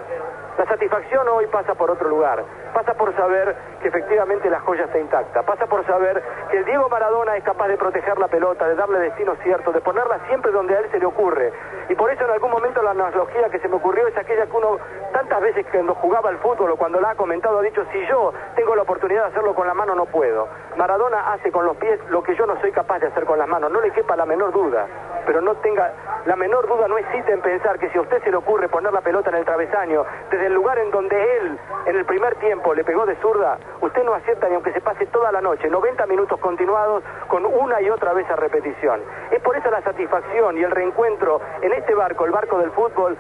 La 0.58 0.66
satisfacción 0.66 1.28
hoy 1.30 1.46
pasa 1.48 1.76
por 1.76 1.92
otro 1.92 2.10
lugar. 2.10 2.44
Pasa 2.74 2.96
por 2.96 3.16
saber 3.16 3.56
que 3.80 3.90
efectivamente 3.90 4.50
la 4.50 4.60
joya 4.62 4.86
está 4.86 4.98
intacta. 4.98 5.44
Pasa 5.44 5.68
por 5.68 5.86
saber 5.86 6.24
que 6.50 6.58
el 6.58 6.66
Diego 6.66 6.90
Maradona 6.90 7.38
es 7.38 7.44
capaz 7.44 7.68
de 7.68 7.78
proteger 7.78 8.18
la 8.18 8.28
pelota, 8.28 8.68
de 8.68 8.74
darle 8.74 9.00
destino 9.00 9.36
cierto, 9.44 9.72
de 9.72 9.82
ponerla 9.82 10.20
siempre 10.28 10.52
donde 10.52 10.76
a 10.76 10.80
él 10.80 10.90
se 10.90 10.98
le 10.98 11.06
ocurre. 11.06 11.54
Y 11.90 11.96
por 11.96 12.10
eso 12.10 12.26
en 12.26 12.32
algún 12.32 12.50
momento 12.50 12.82
la 12.82 12.92
analogía 12.92 13.50
que 13.52 13.60
se 13.60 13.68
me 13.68 13.76
ocurrió 13.76 14.08
es 14.08 14.18
aquella 14.18 14.48
que 14.48 14.58
uno 14.58 14.80
tantas 15.14 15.42
veces 15.42 15.66
cuando 15.72 15.94
jugaba 15.96 16.30
al 16.30 16.38
fútbol 16.40 16.72
o 16.72 16.76
cuando 16.76 17.00
la 17.00 17.12
ha 17.12 17.16
comentado 17.16 17.60
ha 17.60 17.62
dicho, 17.62 17.86
si 17.92 18.06
yo 18.08 18.34
tengo 18.56 18.76
la 18.76 18.82
oportunidad 18.82 19.24
de 19.24 19.28
hacerlo 19.30 19.54
con 19.54 19.68
la 19.68 19.76
mano 19.76 19.94
no 19.94 20.06
puedo. 20.06 20.48
Maradona 20.76 21.34
hace 21.34 21.52
con 21.52 21.66
los 21.66 21.78
pies 21.78 22.00
lo 22.10 22.24
que 22.24 22.36
yo 22.36 22.48
no 22.48 22.60
soy 22.62 22.72
capaz 22.72 23.00
de 23.00 23.08
hacer 23.08 23.26
con 23.26 23.38
las 23.38 23.48
manos. 23.48 23.72
No 23.72 23.80
le 23.80 23.92
quepa 23.92 24.16
la 24.16 24.26
menor 24.26 24.52
duda. 24.52 24.88
Pero 25.26 25.42
no 25.42 25.56
tenga 25.56 25.92
la 26.26 26.36
menor 26.36 26.68
duda, 26.68 26.88
no 26.88 26.98
existe 26.98 27.34
en 27.34 27.42
pensar 27.42 27.78
que 27.78 27.90
si 27.90 27.98
a 27.98 28.02
usted 28.02 28.24
se 28.24 28.32
le 28.32 28.38
ocurre 28.38 28.70
poner 28.70 28.94
la 28.94 29.02
pelota 29.02 29.30
en 29.30 29.36
el 29.36 29.46
travesaño, 29.46 30.06
desde 30.32 30.47
el 30.48 30.54
lugar 30.54 30.80
en 30.80 30.92
donde 30.92 31.38
él 31.38 31.60
en 31.86 31.96
el 31.96 32.06
primer 32.06 32.36
tiempo 32.36 32.74
le 32.74 32.84
pegó 32.84 33.06
de 33.06 33.16
zurda, 33.18 33.58
usted 33.82 34.04
no 34.04 34.14
acierta 34.14 34.48
ni 34.48 34.56
aunque 34.56 34.72
se 34.72 34.82
pase 34.82 35.06
toda 35.08 35.32
la 35.32 35.42
noche, 35.42 35.70
90 35.70 36.06
minutos 36.08 36.40
continuados 36.40 37.04
con 37.28 37.46
una 37.46 37.82
y 37.82 37.90
otra 37.90 38.14
vez 38.14 38.30
a 38.30 38.36
repetición. 38.38 39.02
Es 39.32 39.42
por 39.42 39.58
eso 39.58 39.70
la 39.70 39.82
satisfacción 39.82 40.58
y 40.58 40.64
el 40.64 40.72
reencuentro 40.72 41.42
en 41.62 41.74
este 41.74 41.94
barco, 41.94 42.26
el 42.26 42.32
barco 42.32 42.60
del 42.60 42.72
fútbol, 42.72 43.18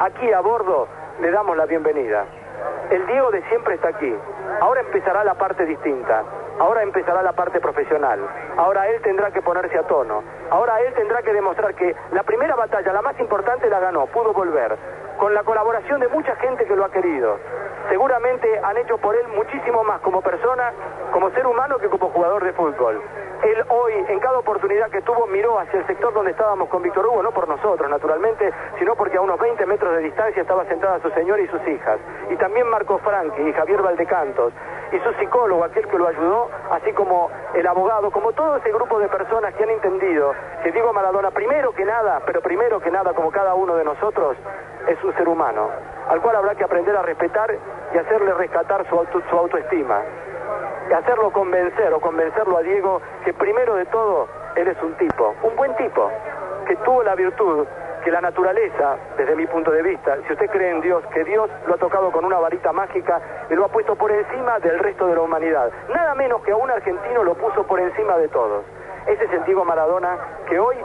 aquí 0.00 0.30
a 0.32 0.40
bordo 0.40 0.86
le 1.20 1.30
damos 1.30 1.56
la 1.56 1.64
bienvenida. 1.64 2.26
El 2.90 3.06
Diego 3.06 3.30
de 3.30 3.42
siempre 3.48 3.74
está 3.74 3.88
aquí. 3.88 4.14
Ahora 4.60 4.82
empezará 4.82 5.24
la 5.24 5.34
parte 5.34 5.64
distinta. 5.64 6.24
Ahora 6.58 6.82
empezará 6.82 7.22
la 7.22 7.32
parte 7.32 7.60
profesional. 7.60 8.18
Ahora 8.56 8.88
él 8.88 9.02
tendrá 9.02 9.30
que 9.30 9.42
ponerse 9.42 9.78
a 9.78 9.82
tono. 9.82 10.22
Ahora 10.50 10.80
él 10.80 10.94
tendrá 10.94 11.20
que 11.22 11.32
demostrar 11.32 11.74
que 11.74 11.94
la 12.12 12.22
primera 12.22 12.56
batalla, 12.56 12.92
la 12.92 13.02
más 13.02 13.18
importante, 13.20 13.68
la 13.68 13.78
ganó, 13.78 14.06
pudo 14.06 14.32
volver. 14.32 14.76
Con 15.18 15.34
la 15.34 15.42
colaboración 15.44 16.00
de 16.00 16.08
mucha 16.08 16.34
gente 16.36 16.64
que 16.64 16.76
lo 16.76 16.84
ha 16.84 16.90
querido. 16.90 17.38
Seguramente 17.90 18.48
han 18.62 18.76
hecho 18.78 18.98
por 18.98 19.14
él 19.14 19.28
muchísimo 19.28 19.84
más 19.84 20.00
como 20.00 20.22
persona, 20.22 20.72
como 21.12 21.30
ser 21.30 21.46
humano 21.46 21.78
que 21.78 21.88
como 21.88 22.08
jugador 22.08 22.42
de 22.42 22.52
fútbol. 22.52 23.02
Él 23.42 23.64
hoy, 23.68 23.92
en 24.08 24.18
cada 24.18 24.38
oportunidad 24.38 24.90
que 24.90 25.02
tuvo, 25.02 25.26
miró 25.26 25.58
hacia 25.58 25.80
el 25.80 25.86
sector 25.86 26.12
donde 26.14 26.30
estábamos 26.30 26.68
con 26.70 26.82
Víctor 26.82 27.06
Hugo, 27.06 27.22
no 27.22 27.32
por 27.32 27.46
nosotros, 27.46 27.88
naturalmente, 27.88 28.50
sino 28.78 28.96
porque 28.96 29.18
a 29.18 29.20
unos 29.20 29.38
20 29.38 29.66
metros 29.66 29.94
de 29.94 30.02
distancia 30.02 30.40
estaba 30.40 30.64
sentada 30.64 31.00
su 31.00 31.10
señora 31.10 31.42
y 31.42 31.48
sus 31.48 31.60
hijas. 31.68 32.00
Y 32.30 32.36
también 32.36 32.66
Marco 32.68 32.98
Franchi 32.98 33.42
y 33.42 33.52
Javier 33.52 33.82
Valdecantos 33.82 34.54
y 34.92 34.98
su 35.00 35.12
psicólogo, 35.14 35.64
aquel 35.64 35.86
que 35.88 35.98
lo 35.98 36.08
ayudó, 36.08 36.50
así 36.70 36.92
como 36.92 37.30
el 37.54 37.66
abogado, 37.66 38.10
como 38.10 38.32
todo 38.32 38.56
ese 38.56 38.70
grupo 38.70 38.98
de 38.98 39.08
personas 39.08 39.54
que 39.54 39.64
han 39.64 39.70
entendido 39.70 40.32
que 40.62 40.72
Diego 40.72 40.92
Maradona, 40.92 41.30
primero 41.30 41.72
que 41.72 41.84
nada, 41.84 42.20
pero 42.24 42.40
primero 42.40 42.80
que 42.80 42.90
nada, 42.90 43.12
como 43.12 43.30
cada 43.30 43.54
uno 43.54 43.74
de 43.76 43.84
nosotros, 43.84 44.36
es 44.86 45.02
un 45.02 45.14
ser 45.14 45.28
humano, 45.28 45.68
al 46.08 46.20
cual 46.20 46.36
habrá 46.36 46.54
que 46.54 46.64
aprender 46.64 46.96
a 46.96 47.02
respetar 47.02 47.54
y 47.92 47.98
hacerle 47.98 48.32
rescatar 48.34 48.86
su, 48.88 48.96
auto, 48.96 49.20
su 49.28 49.36
autoestima. 49.36 50.00
Y 50.88 50.92
hacerlo 50.92 51.32
convencer 51.32 51.92
o 51.92 52.00
convencerlo 52.00 52.58
a 52.58 52.62
Diego 52.62 53.00
que 53.24 53.34
primero 53.34 53.74
de 53.74 53.86
todo, 53.86 54.28
él 54.54 54.68
es 54.68 54.80
un 54.82 54.94
tipo, 54.94 55.34
un 55.42 55.56
buen 55.56 55.74
tipo, 55.76 56.08
que 56.66 56.76
tuvo 56.76 57.02
la 57.02 57.16
virtud 57.16 57.66
que 58.06 58.12
la 58.12 58.20
naturaleza, 58.20 58.98
desde 59.18 59.34
mi 59.34 59.48
punto 59.48 59.72
de 59.72 59.82
vista, 59.82 60.16
si 60.28 60.32
usted 60.32 60.48
cree 60.48 60.70
en 60.70 60.80
Dios, 60.80 61.02
que 61.12 61.24
Dios 61.24 61.50
lo 61.66 61.74
ha 61.74 61.76
tocado 61.76 62.12
con 62.12 62.24
una 62.24 62.38
varita 62.38 62.72
mágica 62.72 63.20
y 63.50 63.54
lo 63.54 63.64
ha 63.64 63.68
puesto 63.68 63.96
por 63.96 64.12
encima 64.12 64.60
del 64.60 64.78
resto 64.78 65.08
de 65.08 65.16
la 65.16 65.22
humanidad. 65.22 65.72
Nada 65.92 66.14
menos 66.14 66.40
que 66.42 66.52
a 66.52 66.56
un 66.56 66.70
argentino 66.70 67.24
lo 67.24 67.34
puso 67.34 67.66
por 67.66 67.80
encima 67.80 68.16
de 68.16 68.28
todos. 68.28 68.64
Ese 69.08 69.24
es 69.24 69.32
el 69.32 69.44
Diego 69.44 69.64
Maradona 69.64 70.18
que 70.48 70.56
hoy 70.56 70.76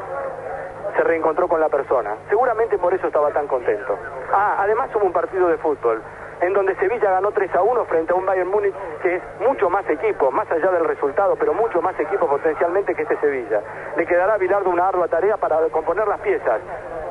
se 0.97 1.03
reencontró 1.03 1.47
con 1.47 1.59
la 1.59 1.69
persona. 1.69 2.15
Seguramente 2.27 2.79
por 2.79 2.91
eso 2.91 3.05
estaba 3.05 3.29
tan 3.29 3.45
contento. 3.45 3.99
Ah, 4.33 4.55
además 4.57 4.89
hubo 4.95 5.05
un 5.05 5.13
partido 5.13 5.47
de 5.47 5.57
fútbol 5.57 6.01
en 6.41 6.53
donde 6.53 6.75
Sevilla 6.75 7.11
ganó 7.11 7.31
3 7.31 7.55
a 7.55 7.61
1 7.61 7.85
frente 7.85 8.13
a 8.13 8.15
un 8.15 8.25
Bayern 8.25 8.49
Múnich 8.49 8.73
que 9.01 9.15
es 9.15 9.23
mucho 9.39 9.69
más 9.69 9.87
equipo, 9.89 10.31
más 10.31 10.49
allá 10.51 10.71
del 10.71 10.85
resultado, 10.85 11.35
pero 11.35 11.53
mucho 11.53 11.81
más 11.81 11.97
equipo 11.99 12.27
potencialmente 12.27 12.95
que 12.95 13.03
este 13.03 13.17
Sevilla. 13.17 13.61
Le 13.95 14.05
quedará 14.05 14.33
a 14.33 14.37
Bilardo 14.37 14.69
una 14.69 14.87
ardua 14.87 15.07
tarea 15.07 15.37
para 15.37 15.59
componer 15.69 16.07
las 16.07 16.19
piezas, 16.21 16.61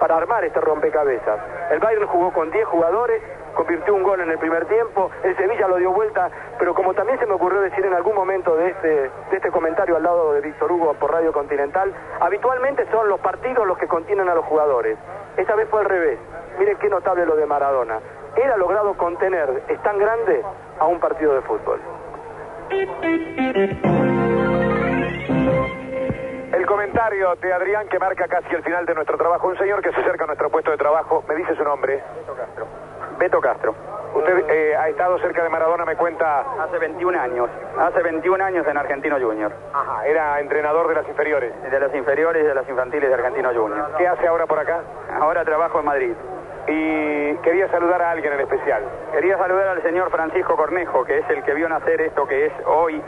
para 0.01 0.17
armar 0.17 0.45
este 0.45 0.61
rompecabezas. 0.61 1.41
El 1.71 1.79
Bayern 1.79 2.07
jugó 2.09 2.33
con 2.33 2.51
10 2.51 2.67
jugadores, 2.67 3.23
convirtió 3.55 3.95
un 3.95 4.03
gol 4.03 4.21
en 4.21 4.31
el 4.31 4.39
primer 4.39 4.67
tiempo, 4.67 5.11
el 5.23 5.37
Sevilla 5.37 5.69
lo 5.69 5.77
dio 5.77 5.93
vuelta, 5.93 6.29
pero 6.59 6.75
como 6.75 6.95
también 6.95 7.19
se 7.21 7.27
me 7.27 7.35
ocurrió 7.35 7.61
decir 7.61 7.85
en 7.87 7.95
algún 7.95 8.15
momento 8.15 8.57
de 8.57 8.71
este, 8.71 8.89
de 8.89 9.37
este 9.37 9.51
comentario 9.51 9.97
al 9.97 10.03
lado 10.03 10.33
de 10.33 10.41
Víctor 10.41 10.73
Hugo 10.73 10.95
por 10.95 11.13
Radio 11.13 11.33
Continental, 11.33 11.93
habitualmente 12.21 12.85
son 12.91 13.09
los 13.09 13.21
partidos 13.21 13.67
los 13.67 13.79
que 13.79 13.87
contienen 13.87 14.29
a 14.29 14.35
los 14.35 14.45
jugadores. 14.45 14.99
Esta 15.37 15.55
vez 15.55 15.69
fue 15.69 15.81
al 15.81 15.87
revés. 15.87 16.19
Miren 16.59 16.77
qué 16.79 16.89
notable 16.89 17.25
lo 17.25 17.37
de 17.37 17.47
Maradona. 17.47 18.01
Él 18.37 18.51
ha 18.51 18.57
logrado 18.57 18.95
contener, 18.95 19.63
es 19.69 19.83
tan 19.83 19.99
grande, 19.99 20.43
a 20.79 20.87
un 20.87 21.01
partido 21.01 21.35
de 21.35 21.43
fútbol. 21.43 21.81
El 26.53 26.67
comentario 26.67 27.35
de 27.37 27.53
Adrián 27.53 27.89
que 27.89 27.99
marca 27.99 28.29
casi 28.29 28.55
el 28.55 28.63
final 28.63 28.87
de 28.87 28.95
nuestro 28.95 29.17
trabajo. 29.17 29.49
Un 29.49 29.59
señor 29.59 29.83
que 29.83 29.91
se 29.93 30.01
acerca 30.01 30.25
a 30.25 30.27
nuestro 30.29 30.51
puesto 30.51 30.71
de 30.71 30.77
trabajo. 30.77 31.25
¿Me 31.29 31.35
dice 31.35 31.55
su 31.57 31.65
nombre? 31.65 32.03
Beto 32.17 32.35
Castro. 32.35 32.67
Beto 33.19 33.41
Castro. 33.41 33.75
Usted 34.15 34.45
eh, 34.51 34.77
ha 34.77 34.89
estado 34.89 35.19
cerca 35.19 35.43
de 35.43 35.49
Maradona, 35.49 35.85
me 35.85 35.97
cuenta. 35.97 36.41
Hace 36.63 36.79
21 36.79 37.19
años. 37.21 37.49
Hace 37.79 38.03
21 38.03 38.45
años 38.45 38.67
en 38.67 38.77
Argentino 38.77 39.19
Junior. 39.21 39.53
Ajá, 39.73 40.07
era 40.07 40.41
entrenador 40.41 40.89
de 40.89 40.95
las 40.95 41.09
inferiores. 41.09 41.53
De 41.71 41.81
las 41.81 41.95
inferiores 41.95 42.45
y 42.45 42.47
de 42.47 42.55
las 42.55 42.69
infantiles 42.69 43.09
de 43.09 43.15
Argentino 43.15 43.51
Junior. 43.55 43.91
¿Qué 43.99 44.07
hace 44.07 44.27
ahora 44.27 44.47
por 44.47 44.59
acá? 44.59 44.81
Ahora 45.21 45.45
trabajo 45.45 45.81
en 45.81 45.85
Madrid. 45.85 46.15
Y 46.71 47.35
quería 47.43 47.69
saludar 47.69 48.01
a 48.01 48.13
alguien 48.13 48.33
en 48.33 48.41
especial. 48.41 48.85
Quería 49.13 49.37
saludar 49.39 49.69
al 49.69 49.83
señor 49.83 50.09
Francisco 50.11 50.57
Cornejo, 50.57 51.05
que 51.05 51.19
es 51.19 51.29
el 51.29 51.43
que 51.43 51.53
vio 51.53 51.69
nacer 51.69 52.01
esto 52.01 52.27
que 52.29 52.47
es 52.47 52.53
hoy, 52.65 53.03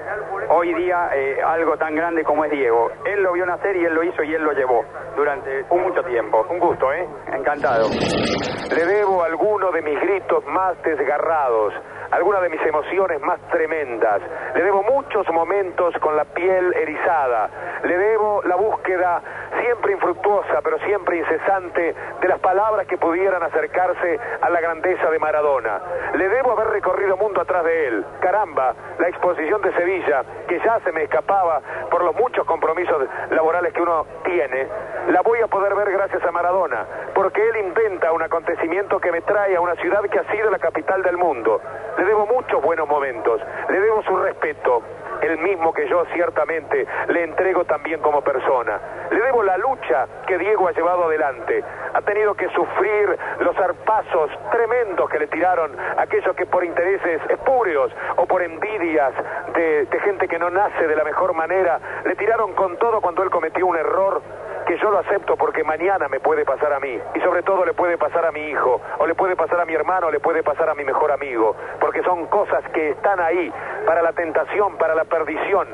hoy 0.49 0.75
día 0.75 1.11
eh, 1.15 1.41
algo 1.41 1.77
tan 1.77 1.95
grande 1.95 2.25
como 2.25 2.45
es 2.45 2.51
Diego. 2.51 2.91
Él 3.05 3.23
lo 3.23 3.33
vio 3.33 3.47
nacer 3.47 3.77
y 3.77 3.85
él 3.85 3.95
lo 3.95 4.03
hizo 4.03 4.25
y 4.25 4.35
él 4.35 4.43
lo 4.43 4.53
llevó 4.53 4.85
durante 5.15 5.65
mucho 5.71 6.03
tiempo. 6.03 6.45
Un 6.51 6.59
gusto, 6.59 6.93
¿eh? 6.93 7.07
Encantado. 7.33 7.89
Le 7.89 8.85
debo 8.85 9.23
alguno 9.23 9.71
de 9.71 9.83
mis 9.83 10.01
gritos 10.01 10.45
más 10.47 10.83
desgarrados, 10.83 11.73
alguna 12.11 12.41
de 12.41 12.49
mis 12.49 12.63
emociones 12.63 13.21
más 13.21 13.39
tremendas. 13.51 14.23
Le 14.55 14.63
debo 14.65 14.83
muchos 14.83 15.29
momentos 15.31 15.95
con 16.01 16.17
la 16.17 16.25
piel 16.25 16.75
erizada. 16.75 17.51
Le 17.85 17.97
debo 17.97 18.43
la 18.45 18.57
búsqueda 18.57 19.23
siempre 19.61 19.93
infructuosa, 19.93 20.61
pero 20.63 20.79
siempre 20.81 21.19
incesante, 21.19 21.95
de 22.21 22.29
las 22.29 22.41
palabras 22.41 22.87
que 22.87 22.97
pudieran 22.99 23.43
acercarse 23.53 24.19
a 24.41 24.51
la 24.51 24.61
grandeza 24.61 25.11
de 25.11 25.19
Maradona. 25.19 25.81
Le 26.15 26.29
debo 26.29 26.53
haber 26.53 26.69
recorrido 26.69 27.17
mundo 27.17 27.41
atrás 27.41 27.65
de 27.65 27.87
él. 27.89 28.05
Caramba, 28.21 28.75
la 28.99 29.09
exposición 29.09 29.61
de 29.63 29.73
Sevilla, 29.75 30.25
que 30.49 30.59
ya 30.61 30.81
se 30.81 30.93
me 30.93 31.05
escapaba 31.05 31.61
por 31.91 32.03
los 32.03 32.15
muchos 32.17 32.47
compromisos 32.47 33.07
laborales 33.31 33.73
que 33.73 33.83
uno 33.83 34.07
tiene, 34.25 34.67
la 35.09 35.21
voy 35.21 35.41
a 35.41 35.47
poder 35.47 35.75
ver 35.75 35.93
gracias 35.93 36.25
a 36.25 36.33
Maradona, 36.33 36.87
porque 37.15 37.47
él 37.47 37.57
inventa 37.57 38.13
un 38.13 38.23
acontecimiento 38.23 38.99
que 38.99 39.13
me 39.13 39.21
trae 39.21 39.55
a 39.57 39.61
una 39.61 39.75
ciudad 39.77 40.03
que 40.03 40.19
ha 40.19 40.31
sido 40.33 40.51
la 40.51 40.59
capital 40.59 41.03
del 41.03 41.17
mundo. 41.17 41.61
Le 41.99 42.05
debo 42.05 42.27
muchos 42.27 42.63
buenos 42.63 42.89
momentos, 42.89 43.41
le 43.69 43.81
debo 43.81 44.03
su 44.03 44.17
respeto, 44.17 44.83
el 45.27 45.39
mismo 45.39 45.73
que 45.73 45.89
yo 45.89 46.05
ciertamente 46.13 46.87
le 47.09 47.25
entrego 47.25 47.65
también 47.65 48.01
como 48.01 48.23
persona. 48.23 48.81
Le 49.11 49.21
debo 49.21 49.43
la 49.43 49.57
lucha 49.59 50.07
que 50.27 50.39
Diego 50.39 50.69
ha 50.69 50.73
llevado 50.73 51.05
adelante. 51.05 51.63
Ha 51.95 52.01
tenido 52.03 52.35
que 52.35 52.49
sufrir 52.51 53.19
los 53.41 53.55
zarpazos 53.57 54.31
tremendos 54.51 55.09
que 55.11 55.19
le 55.19 55.27
tiraron 55.27 55.77
aquellos 55.99 56.35
que 56.37 56.47
por 56.47 56.65
intereses 56.65 57.21
espúreos 57.29 57.93
o 58.17 58.27
por 58.27 58.43
envidias 58.43 59.13
de 59.55 60.01
gente 60.05 60.29
que 60.29 60.39
no 60.39 60.51
nace 60.51 60.87
de 60.87 60.97
la 60.97 61.05
mejor 61.05 61.35
manera, 61.35 61.79
le 62.05 62.15
tiraron 62.17 62.53
con 62.55 62.77
todo 62.79 63.01
cuando 63.01 63.23
él 63.23 63.31
cometió 63.31 63.67
un 63.67 63.77
error 63.77 64.23
que 64.67 64.79
yo 64.79 64.91
lo 64.91 64.99
acepto 64.99 65.37
porque 65.37 65.65
mañana 65.65 66.09
me 66.09 66.21
puede 66.21 66.45
pasar 66.45 66.73
a 66.73 66.81
mí 66.81 66.99
y 67.15 67.21
sobre 67.21 67.43
todo 67.43 67.65
le 67.65 67.75
puede 67.75 67.99
pasar 67.99 68.25
a 68.27 68.33
mi 68.33 68.41
hijo 68.49 68.81
o 68.99 69.07
le 69.07 69.15
puede 69.15 69.37
pasar 69.37 69.61
a 69.61 69.65
mi 69.65 69.75
hermano 69.75 70.09
o 70.09 70.11
le 70.11 70.21
puede 70.21 70.43
pasar 70.43 70.69
a 70.71 70.75
mi 70.75 70.85
mejor 70.85 71.11
amigo 71.13 71.57
porque 71.81 72.03
son 72.03 72.27
cosas 72.27 72.63
que 72.73 72.91
están 72.91 73.21
ahí 73.21 73.53
para 73.87 74.03
la 74.03 74.13
tentación, 74.13 74.77
para 74.77 74.95
la 74.95 75.05
perdición 75.05 75.69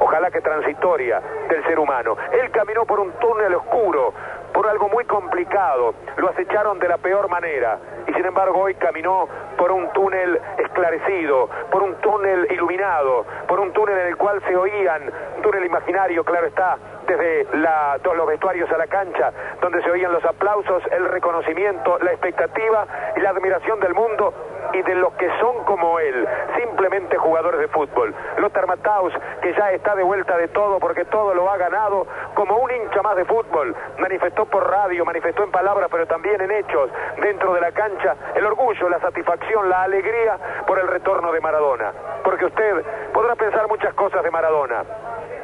ojalá 0.00 0.30
que 0.30 0.40
transitoria 0.40 1.20
del 1.48 1.64
ser 1.64 1.78
humano. 1.78 2.16
Él 2.32 2.50
caminó 2.50 2.84
por 2.84 3.00
un 3.00 3.12
túnel 3.12 3.54
oscuro 3.54 4.12
por 4.54 4.68
algo 4.68 4.88
muy 4.88 5.04
complicado 5.04 5.94
lo 6.16 6.30
acecharon 6.30 6.78
de 6.78 6.86
la 6.86 6.98
peor 6.98 7.28
manera 7.28 7.78
y 8.06 8.12
sin 8.12 8.24
embargo 8.24 8.60
hoy 8.60 8.74
caminó 8.76 9.28
por 9.58 9.72
un 9.72 9.92
túnel 9.92 10.40
esclarecido, 10.58 11.50
por 11.72 11.82
un 11.82 11.96
túnel 11.96 12.46
iluminado, 12.52 13.26
por 13.48 13.58
un 13.58 13.72
túnel 13.72 13.98
en 13.98 14.06
el 14.06 14.16
cual 14.16 14.40
se 14.46 14.54
oían, 14.56 15.12
un 15.36 15.42
túnel 15.42 15.64
imaginario, 15.64 16.22
claro 16.22 16.46
está, 16.46 16.78
desde 17.06 17.46
todos 18.02 18.16
los 18.16 18.26
vestuarios 18.26 18.70
a 18.70 18.78
la 18.78 18.86
cancha, 18.86 19.32
donde 19.60 19.82
se 19.82 19.90
oían 19.90 20.12
los 20.12 20.24
aplausos, 20.24 20.82
el 20.90 21.04
reconocimiento, 21.08 21.98
la 22.00 22.12
expectativa 22.12 22.86
y 23.16 23.20
la 23.20 23.30
admiración 23.30 23.80
del 23.80 23.94
mundo 23.94 24.32
y 24.72 24.82
de 24.82 24.94
los 24.96 25.12
que 25.14 25.28
son 25.40 25.64
como 25.64 25.98
él, 26.00 26.26
simplemente 26.56 27.16
jugadores 27.16 27.60
de 27.60 27.68
fútbol. 27.68 28.14
Lothar 28.38 28.66
Matthaus, 28.66 29.12
que 29.40 29.54
ya 29.54 29.70
está 29.72 29.94
de 29.94 30.02
vuelta 30.02 30.36
de 30.36 30.48
todo 30.48 30.78
porque 30.80 31.04
todo 31.04 31.34
lo 31.34 31.50
ha 31.50 31.56
ganado 31.56 32.06
como 32.34 32.58
un 32.58 32.70
hincha 32.70 33.02
más 33.02 33.16
de 33.16 33.24
fútbol, 33.24 33.74
manifestó 33.98 34.46
por 34.46 34.68
radio, 34.68 35.04
manifestó 35.04 35.44
en 35.44 35.50
palabras, 35.50 35.88
pero 35.90 36.06
también 36.06 36.40
en 36.40 36.50
hechos, 36.50 36.90
dentro 37.20 37.54
de 37.54 37.60
la 37.60 37.72
cancha, 37.72 38.16
el 38.34 38.44
orgullo, 38.46 38.88
la 38.88 39.00
satisfacción, 39.00 39.68
la 39.68 39.82
alegría 39.82 40.38
por 40.66 40.78
el 40.78 40.88
retorno 40.88 41.30
de 41.32 41.40
Maradona. 41.40 41.92
Porque 42.24 42.46
usted 42.46 42.84
podrá 43.12 43.36
pensar 43.36 43.68
muchas 43.68 43.94
cosas 43.94 44.22
de 44.22 44.30
Maradona, 44.30 44.82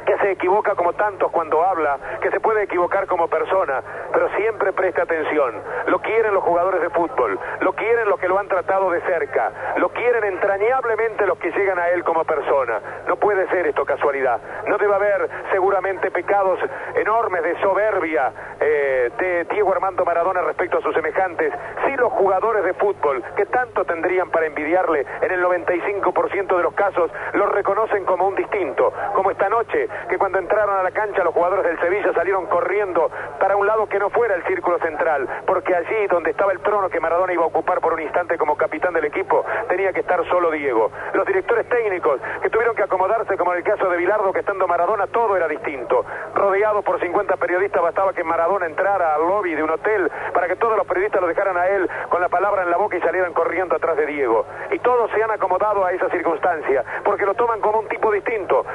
que 0.05 0.17
se 0.17 0.31
equivoca 0.31 0.75
como 0.75 0.93
tantos 0.93 1.31
cuando 1.31 1.63
habla, 1.63 1.97
que 2.21 2.29
se 2.31 2.39
puede 2.39 2.63
equivocar 2.63 3.07
como 3.07 3.27
persona, 3.27 3.81
pero 4.11 4.29
siempre 4.35 4.73
preste 4.73 5.01
atención. 5.01 5.61
Lo 5.87 5.99
quieren 5.99 6.33
los 6.33 6.43
jugadores 6.43 6.81
de 6.81 6.89
fútbol, 6.89 7.39
lo 7.59 7.73
quieren 7.73 8.09
los 8.09 8.19
que 8.19 8.27
lo 8.27 8.37
han 8.37 8.47
tratado 8.47 8.91
de 8.91 9.01
cerca, 9.01 9.51
lo 9.77 9.89
quieren 9.89 10.23
entrañablemente 10.23 11.25
los 11.25 11.37
que 11.37 11.51
llegan 11.51 11.79
a 11.79 11.89
él 11.89 12.03
como 12.03 12.23
persona. 12.23 12.81
No 13.07 13.15
puede 13.15 13.47
ser 13.49 13.67
esto 13.67 13.85
casualidad. 13.85 14.39
No 14.67 14.77
debe 14.77 14.95
haber 14.95 15.29
seguramente 15.51 16.11
pecados 16.11 16.59
enormes 16.95 17.43
de 17.43 17.59
soberbia 17.61 18.31
eh, 18.59 19.11
de 19.17 19.43
Diego 19.45 19.71
Armando 19.71 20.05
Maradona 20.05 20.41
respecto 20.41 20.77
a 20.77 20.81
sus 20.81 20.93
semejantes. 20.93 21.53
Sí 21.85 21.95
los 21.97 22.11
jugadores 22.13 22.63
de 22.63 22.73
fútbol, 22.73 23.23
que 23.35 23.45
tanto 23.45 23.85
tendrían 23.85 24.29
para 24.29 24.45
envidiarle, 24.45 25.05
en 25.21 25.31
el 25.31 25.43
95% 25.43 26.57
de 26.57 26.63
los 26.63 26.73
casos, 26.73 27.11
lo 27.33 27.45
reconocen 27.47 28.05
como 28.05 28.27
un 28.27 28.35
distinto, 28.35 28.93
como 29.13 29.31
esta 29.31 29.49
noche 29.49 29.87
que 30.09 30.17
cuando 30.17 30.39
entraron 30.39 30.77
a 30.77 30.83
la 30.83 30.91
cancha 30.91 31.23
los 31.23 31.33
jugadores 31.33 31.65
del 31.65 31.79
Sevilla 31.79 32.13
salieron 32.13 32.45
corriendo 32.47 33.09
para 33.39 33.55
un 33.55 33.65
lado 33.65 33.87
que 33.87 33.99
no 33.99 34.09
fuera 34.09 34.35
el 34.35 34.43
círculo 34.43 34.79
central, 34.79 35.27
porque 35.45 35.75
allí 35.75 36.07
donde 36.07 36.31
estaba 36.31 36.51
el 36.51 36.59
trono 36.59 36.89
que 36.89 36.99
Maradona 36.99 37.33
iba 37.33 37.43
a 37.43 37.47
ocupar 37.47 37.81
por 37.81 37.93
un 37.93 38.01
instante 38.01 38.37
como 38.37 38.55
capitán 38.55 38.93
del 38.93 39.05
equipo, 39.05 39.45
tenía 39.67 39.93
que 39.93 40.01
estar 40.01 40.25
solo 40.27 40.51
Diego. 40.51 40.91
Los 41.13 41.25
directores 41.25 41.67
técnicos 41.69 42.19
que 42.41 42.49
tuvieron 42.49 42.75
que 42.75 42.83
acomodarse, 42.83 43.37
como 43.37 43.53
en 43.53 43.59
el 43.59 43.63
caso 43.63 43.89
de 43.89 43.97
Bilardo, 43.97 44.33
que 44.33 44.39
estando 44.39 44.67
Maradona 44.67 45.07
todo 45.07 45.35
era 45.35 45.47
distinto. 45.47 46.05
Rodeado 46.35 46.81
por 46.81 46.99
50 46.99 47.37
periodistas, 47.37 47.81
bastaba 47.81 48.13
que 48.13 48.23
Maradona 48.23 48.65
entrara 48.65 49.15
al 49.15 49.21
lobby 49.21 49.55
de 49.55 49.63
un 49.63 49.69
hotel 49.69 50.11
para 50.33 50.47
que 50.47 50.55
todos 50.55 50.77
los 50.77 50.87
periodistas 50.87 51.21
lo 51.21 51.27
dejaran 51.27 51.57
a 51.57 51.67
él 51.67 51.89
con 52.09 52.21
la 52.21 52.29
palabra 52.29 52.63
en 52.63 52.71
la 52.71 52.77
boca 52.77 52.97
y 52.97 53.01
salieran 53.01 53.33
corriendo 53.33 53.75
atrás 53.75 53.97
de 53.97 54.05
Diego. 54.05 54.45
Y 54.71 54.79
todos 54.79 55.09
se 55.11 55.23
han 55.23 55.31
acomodado 55.31 55.85
a 55.85 55.91
esa 55.91 56.09
circunstancia, 56.09 56.83
porque 57.03 57.25
lo 57.25 57.33
toman 57.33 57.59
como 57.61 57.79
un 57.79 57.87
tipo 57.87 58.11
distinto, 58.11 58.65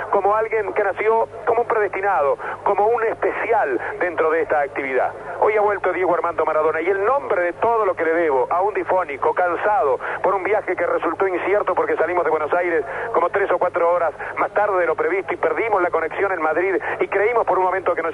que 0.56 0.84
nació 0.84 1.28
como 1.44 1.62
un 1.62 1.68
predestinado, 1.68 2.38
como 2.64 2.86
un 2.86 3.02
especial 3.04 3.78
dentro 4.00 4.30
de 4.30 4.42
esta 4.42 4.60
actividad. 4.60 5.12
Hoy 5.40 5.54
ha 5.54 5.60
vuelto 5.60 5.92
Diego 5.92 6.14
Armando 6.14 6.46
Maradona 6.46 6.80
y 6.80 6.88
el 6.88 7.04
nombre 7.04 7.42
de 7.42 7.52
todo 7.54 7.84
lo 7.84 7.94
que 7.94 8.04
le 8.04 8.14
debo 8.14 8.46
a 8.50 8.62
un 8.62 8.72
difónico, 8.72 9.34
cansado 9.34 9.98
por 10.22 10.34
un 10.34 10.42
viaje 10.42 10.74
que 10.74 10.86
resultó 10.86 11.28
incierto 11.28 11.74
porque 11.74 11.94
salimos 11.96 12.24
de 12.24 12.30
Buenos 12.30 12.52
Aires 12.54 12.84
como 13.12 13.28
tres 13.28 13.50
o 13.50 13.58
cuatro 13.58 13.92
horas 13.92 14.14
más 14.38 14.50
tarde 14.52 14.80
de 14.80 14.86
lo 14.86 14.94
previsto 14.94 15.34
y 15.34 15.36
perdimos 15.36 15.82
la 15.82 15.90
conexión 15.90 16.32
en 16.32 16.40
Madrid 16.40 16.76
y 17.00 17.08
creímos 17.08 17.46
por 17.46 17.58
un 17.58 17.64
momento 17.64 17.94
que 17.94 18.02
no 18.02 18.12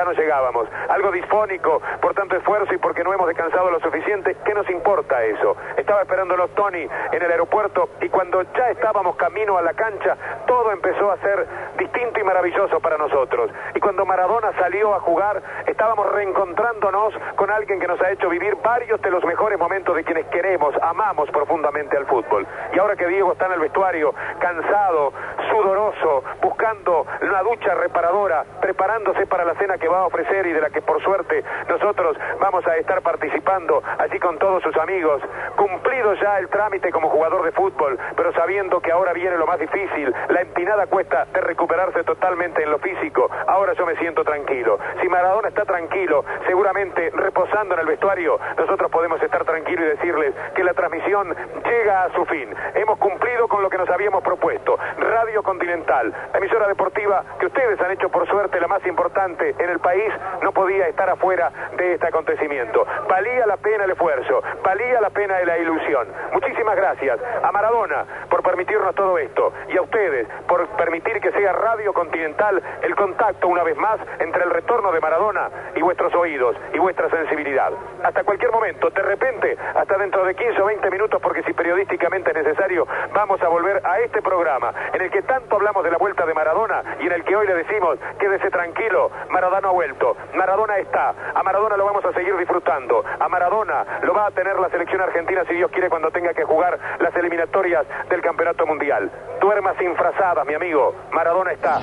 ya 0.00 0.04
no 0.04 0.12
llegábamos. 0.12 0.66
Algo 0.88 1.12
disfónico 1.12 1.82
por 2.00 2.14
tanto 2.14 2.36
esfuerzo 2.36 2.72
y 2.72 2.78
porque 2.78 3.04
no 3.04 3.12
hemos 3.12 3.28
descansado 3.28 3.70
lo 3.70 3.80
suficiente. 3.80 4.34
¿Qué 4.46 4.54
nos 4.54 4.68
importa 4.70 5.22
eso? 5.24 5.56
Estaba 5.76 6.00
esperándolos 6.00 6.54
Tony 6.54 6.88
en 7.12 7.22
el 7.22 7.30
aeropuerto 7.30 7.90
y 8.00 8.08
cuando 8.08 8.40
ya 8.42 8.70
estábamos 8.70 9.16
camino 9.16 9.58
a 9.58 9.62
la 9.62 9.74
cancha, 9.74 10.16
todo 10.46 10.72
empezó 10.72 11.12
a 11.12 11.18
ser 11.18 11.46
distinto 11.76 12.18
y 12.18 12.24
maravilloso 12.24 12.80
para 12.80 12.96
nosotros. 12.96 13.50
Y 13.74 13.80
cuando 13.80 14.06
Maradona 14.06 14.52
salió 14.58 14.94
a 14.94 15.00
jugar, 15.00 15.42
estábamos 15.66 16.10
reencontrándonos 16.12 17.12
con 17.36 17.50
alguien 17.50 17.78
que 17.78 17.86
nos 17.86 18.00
ha 18.00 18.10
hecho 18.10 18.30
vivir 18.30 18.56
varios 18.64 19.02
de 19.02 19.10
los 19.10 19.22
mejores 19.24 19.58
momentos 19.58 19.94
de 19.94 20.04
quienes 20.04 20.26
queremos, 20.28 20.74
amamos 20.80 21.30
profundamente 21.30 21.96
al 21.98 22.06
fútbol. 22.06 22.46
Y 22.72 22.78
ahora 22.78 22.96
que 22.96 23.06
Diego 23.06 23.32
está 23.32 23.46
en 23.46 23.52
el 23.52 23.60
vestuario, 23.60 24.14
cansado, 24.38 25.12
sudoroso, 25.50 26.24
buscando 26.40 27.06
una 27.20 27.42
ducha 27.42 27.74
reparadora, 27.74 28.44
preparándose 28.62 29.26
para 29.26 29.44
la 29.44 29.54
cena 29.56 29.76
que 29.76 29.89
va 29.90 30.00
a 30.00 30.06
ofrecer 30.06 30.46
y 30.46 30.52
de 30.52 30.60
la 30.60 30.70
que 30.70 30.82
por 30.82 31.02
suerte 31.02 31.44
nosotros 31.68 32.16
vamos 32.40 32.66
a 32.66 32.76
estar 32.76 33.02
participando, 33.02 33.82
así 33.98 34.18
con 34.18 34.38
todos 34.38 34.62
sus 34.62 34.76
amigos, 34.76 35.22
cumplido 35.56 36.14
ya 36.14 36.38
el 36.38 36.48
trámite 36.48 36.90
como 36.90 37.08
jugador 37.08 37.44
de 37.44 37.52
fútbol, 37.52 37.98
pero 38.16 38.32
sabiendo 38.32 38.80
que 38.80 38.92
ahora 38.92 39.12
viene 39.12 39.36
lo 39.36 39.46
más 39.46 39.58
difícil, 39.58 40.14
la 40.28 40.40
empinada 40.42 40.86
cuesta 40.86 41.26
de 41.26 41.40
recuperarse 41.40 42.04
totalmente 42.04 42.62
en 42.62 42.70
lo 42.70 42.78
físico, 42.78 43.28
ahora 43.46 43.72
yo 43.74 43.86
me 43.86 43.96
siento 43.96 44.24
tranquilo. 44.24 44.78
Si 45.00 45.08
Maradona 45.08 45.48
está 45.48 45.64
tranquilo, 45.64 46.24
seguramente 46.46 47.10
reposando 47.14 47.74
en 47.74 47.80
el 47.80 47.86
vestuario, 47.86 48.38
nosotros 48.56 48.90
podemos 48.90 49.22
estar 49.22 49.44
tranquilos 49.44 49.84
y 49.84 49.96
decirles 49.96 50.34
que 50.54 50.64
la 50.64 50.74
transmisión 50.74 51.34
llega 51.64 52.04
a 52.04 52.12
su 52.14 52.24
fin. 52.26 52.48
Hemos 52.74 52.98
cumplido 52.98 53.48
con 53.48 53.62
lo 53.62 53.70
que 53.70 53.78
nos 53.78 53.88
habíamos 53.90 54.22
propuesto. 54.22 54.78
Radio 54.98 55.42
Continental, 55.42 56.14
la 56.32 56.38
emisora 56.38 56.68
deportiva 56.68 57.24
que 57.38 57.46
ustedes 57.46 57.80
han 57.80 57.90
hecho 57.92 58.08
por 58.08 58.28
suerte 58.28 58.60
la 58.60 58.68
más 58.68 58.84
importante 58.86 59.54
en 59.58 59.70
el 59.70 59.79
país, 59.80 60.12
no 60.42 60.52
podía 60.52 60.88
estar 60.88 61.08
afuera 61.08 61.50
de 61.76 61.94
este 61.94 62.06
acontecimiento. 62.06 62.86
Valía 63.08 63.46
la 63.46 63.56
pena 63.56 63.84
el 63.84 63.90
esfuerzo, 63.90 64.42
valía 64.62 65.00
la 65.00 65.10
pena 65.10 65.40
la 65.44 65.58
ilusión. 65.58 66.08
Muchísimas 66.32 66.76
gracias 66.76 67.18
a 67.42 67.52
Maradona 67.52 68.04
por 68.28 68.42
permitirnos 68.42 68.94
todo 68.94 69.18
esto 69.18 69.52
y 69.68 69.76
a 69.76 69.82
ustedes 69.82 70.28
por 70.46 70.66
permitir 70.76 71.20
que 71.20 71.32
sea 71.32 71.52
Radio 71.52 71.92
Continental 71.92 72.62
el 72.82 72.94
contacto 72.94 73.48
una 73.48 73.62
vez 73.62 73.76
más 73.76 73.98
entre 74.18 74.44
el 74.44 74.50
retorno 74.50 74.92
de 74.92 75.00
Maradona 75.00 75.48
y 75.74 75.82
vuestros 75.82 76.14
oídos 76.14 76.56
y 76.72 76.78
vuestra 76.78 77.08
sensibilidad. 77.10 77.72
Hasta 78.02 78.24
cualquier 78.24 78.52
momento, 78.52 78.90
de 78.90 79.02
repente, 79.02 79.56
hasta 79.74 79.98
dentro 79.98 80.24
de 80.24 80.34
15 80.34 80.62
o 80.62 80.66
20 80.66 80.90
minutos, 80.90 81.20
porque 81.22 81.42
si 81.42 81.52
periodísticamente 81.52 82.30
es 82.30 82.36
necesario, 82.36 82.86
vamos 83.12 83.40
a 83.42 83.48
volver 83.48 83.80
a 83.84 84.00
este 84.00 84.22
programa 84.22 84.72
en 84.92 85.02
el 85.02 85.10
que 85.10 85.22
tanto 85.22 85.56
hablamos 85.56 85.84
de 85.84 85.90
la 85.90 85.98
vuelta 85.98 86.26
de 86.26 86.34
Maradona 86.34 86.96
y 87.00 87.06
en 87.06 87.12
el 87.12 87.24
que 87.24 87.36
hoy 87.36 87.46
le 87.46 87.54
decimos, 87.54 87.98
quédese 88.18 88.50
tranquilo, 88.50 89.10
Maradona 89.30 89.69
ha 89.70 89.72
vuelto, 89.72 90.16
Maradona 90.34 90.78
está, 90.78 91.14
a 91.34 91.42
Maradona 91.42 91.76
lo 91.76 91.84
vamos 91.84 92.04
a 92.04 92.12
seguir 92.12 92.36
disfrutando, 92.36 93.04
a 93.18 93.28
Maradona 93.28 94.00
lo 94.02 94.12
va 94.12 94.26
a 94.26 94.30
tener 94.32 94.58
la 94.58 94.68
selección 94.68 95.00
argentina 95.00 95.44
si 95.48 95.54
Dios 95.54 95.70
quiere 95.70 95.88
cuando 95.88 96.10
tenga 96.10 96.34
que 96.34 96.44
jugar 96.44 96.78
las 96.98 97.14
eliminatorias 97.14 97.86
del 98.08 98.20
Campeonato 98.20 98.66
Mundial. 98.66 99.10
Duerma 99.40 99.74
sin 99.78 99.94
frazadas, 99.94 100.46
mi 100.46 100.54
amigo, 100.54 100.94
Maradona 101.12 101.52
está. 101.52 101.78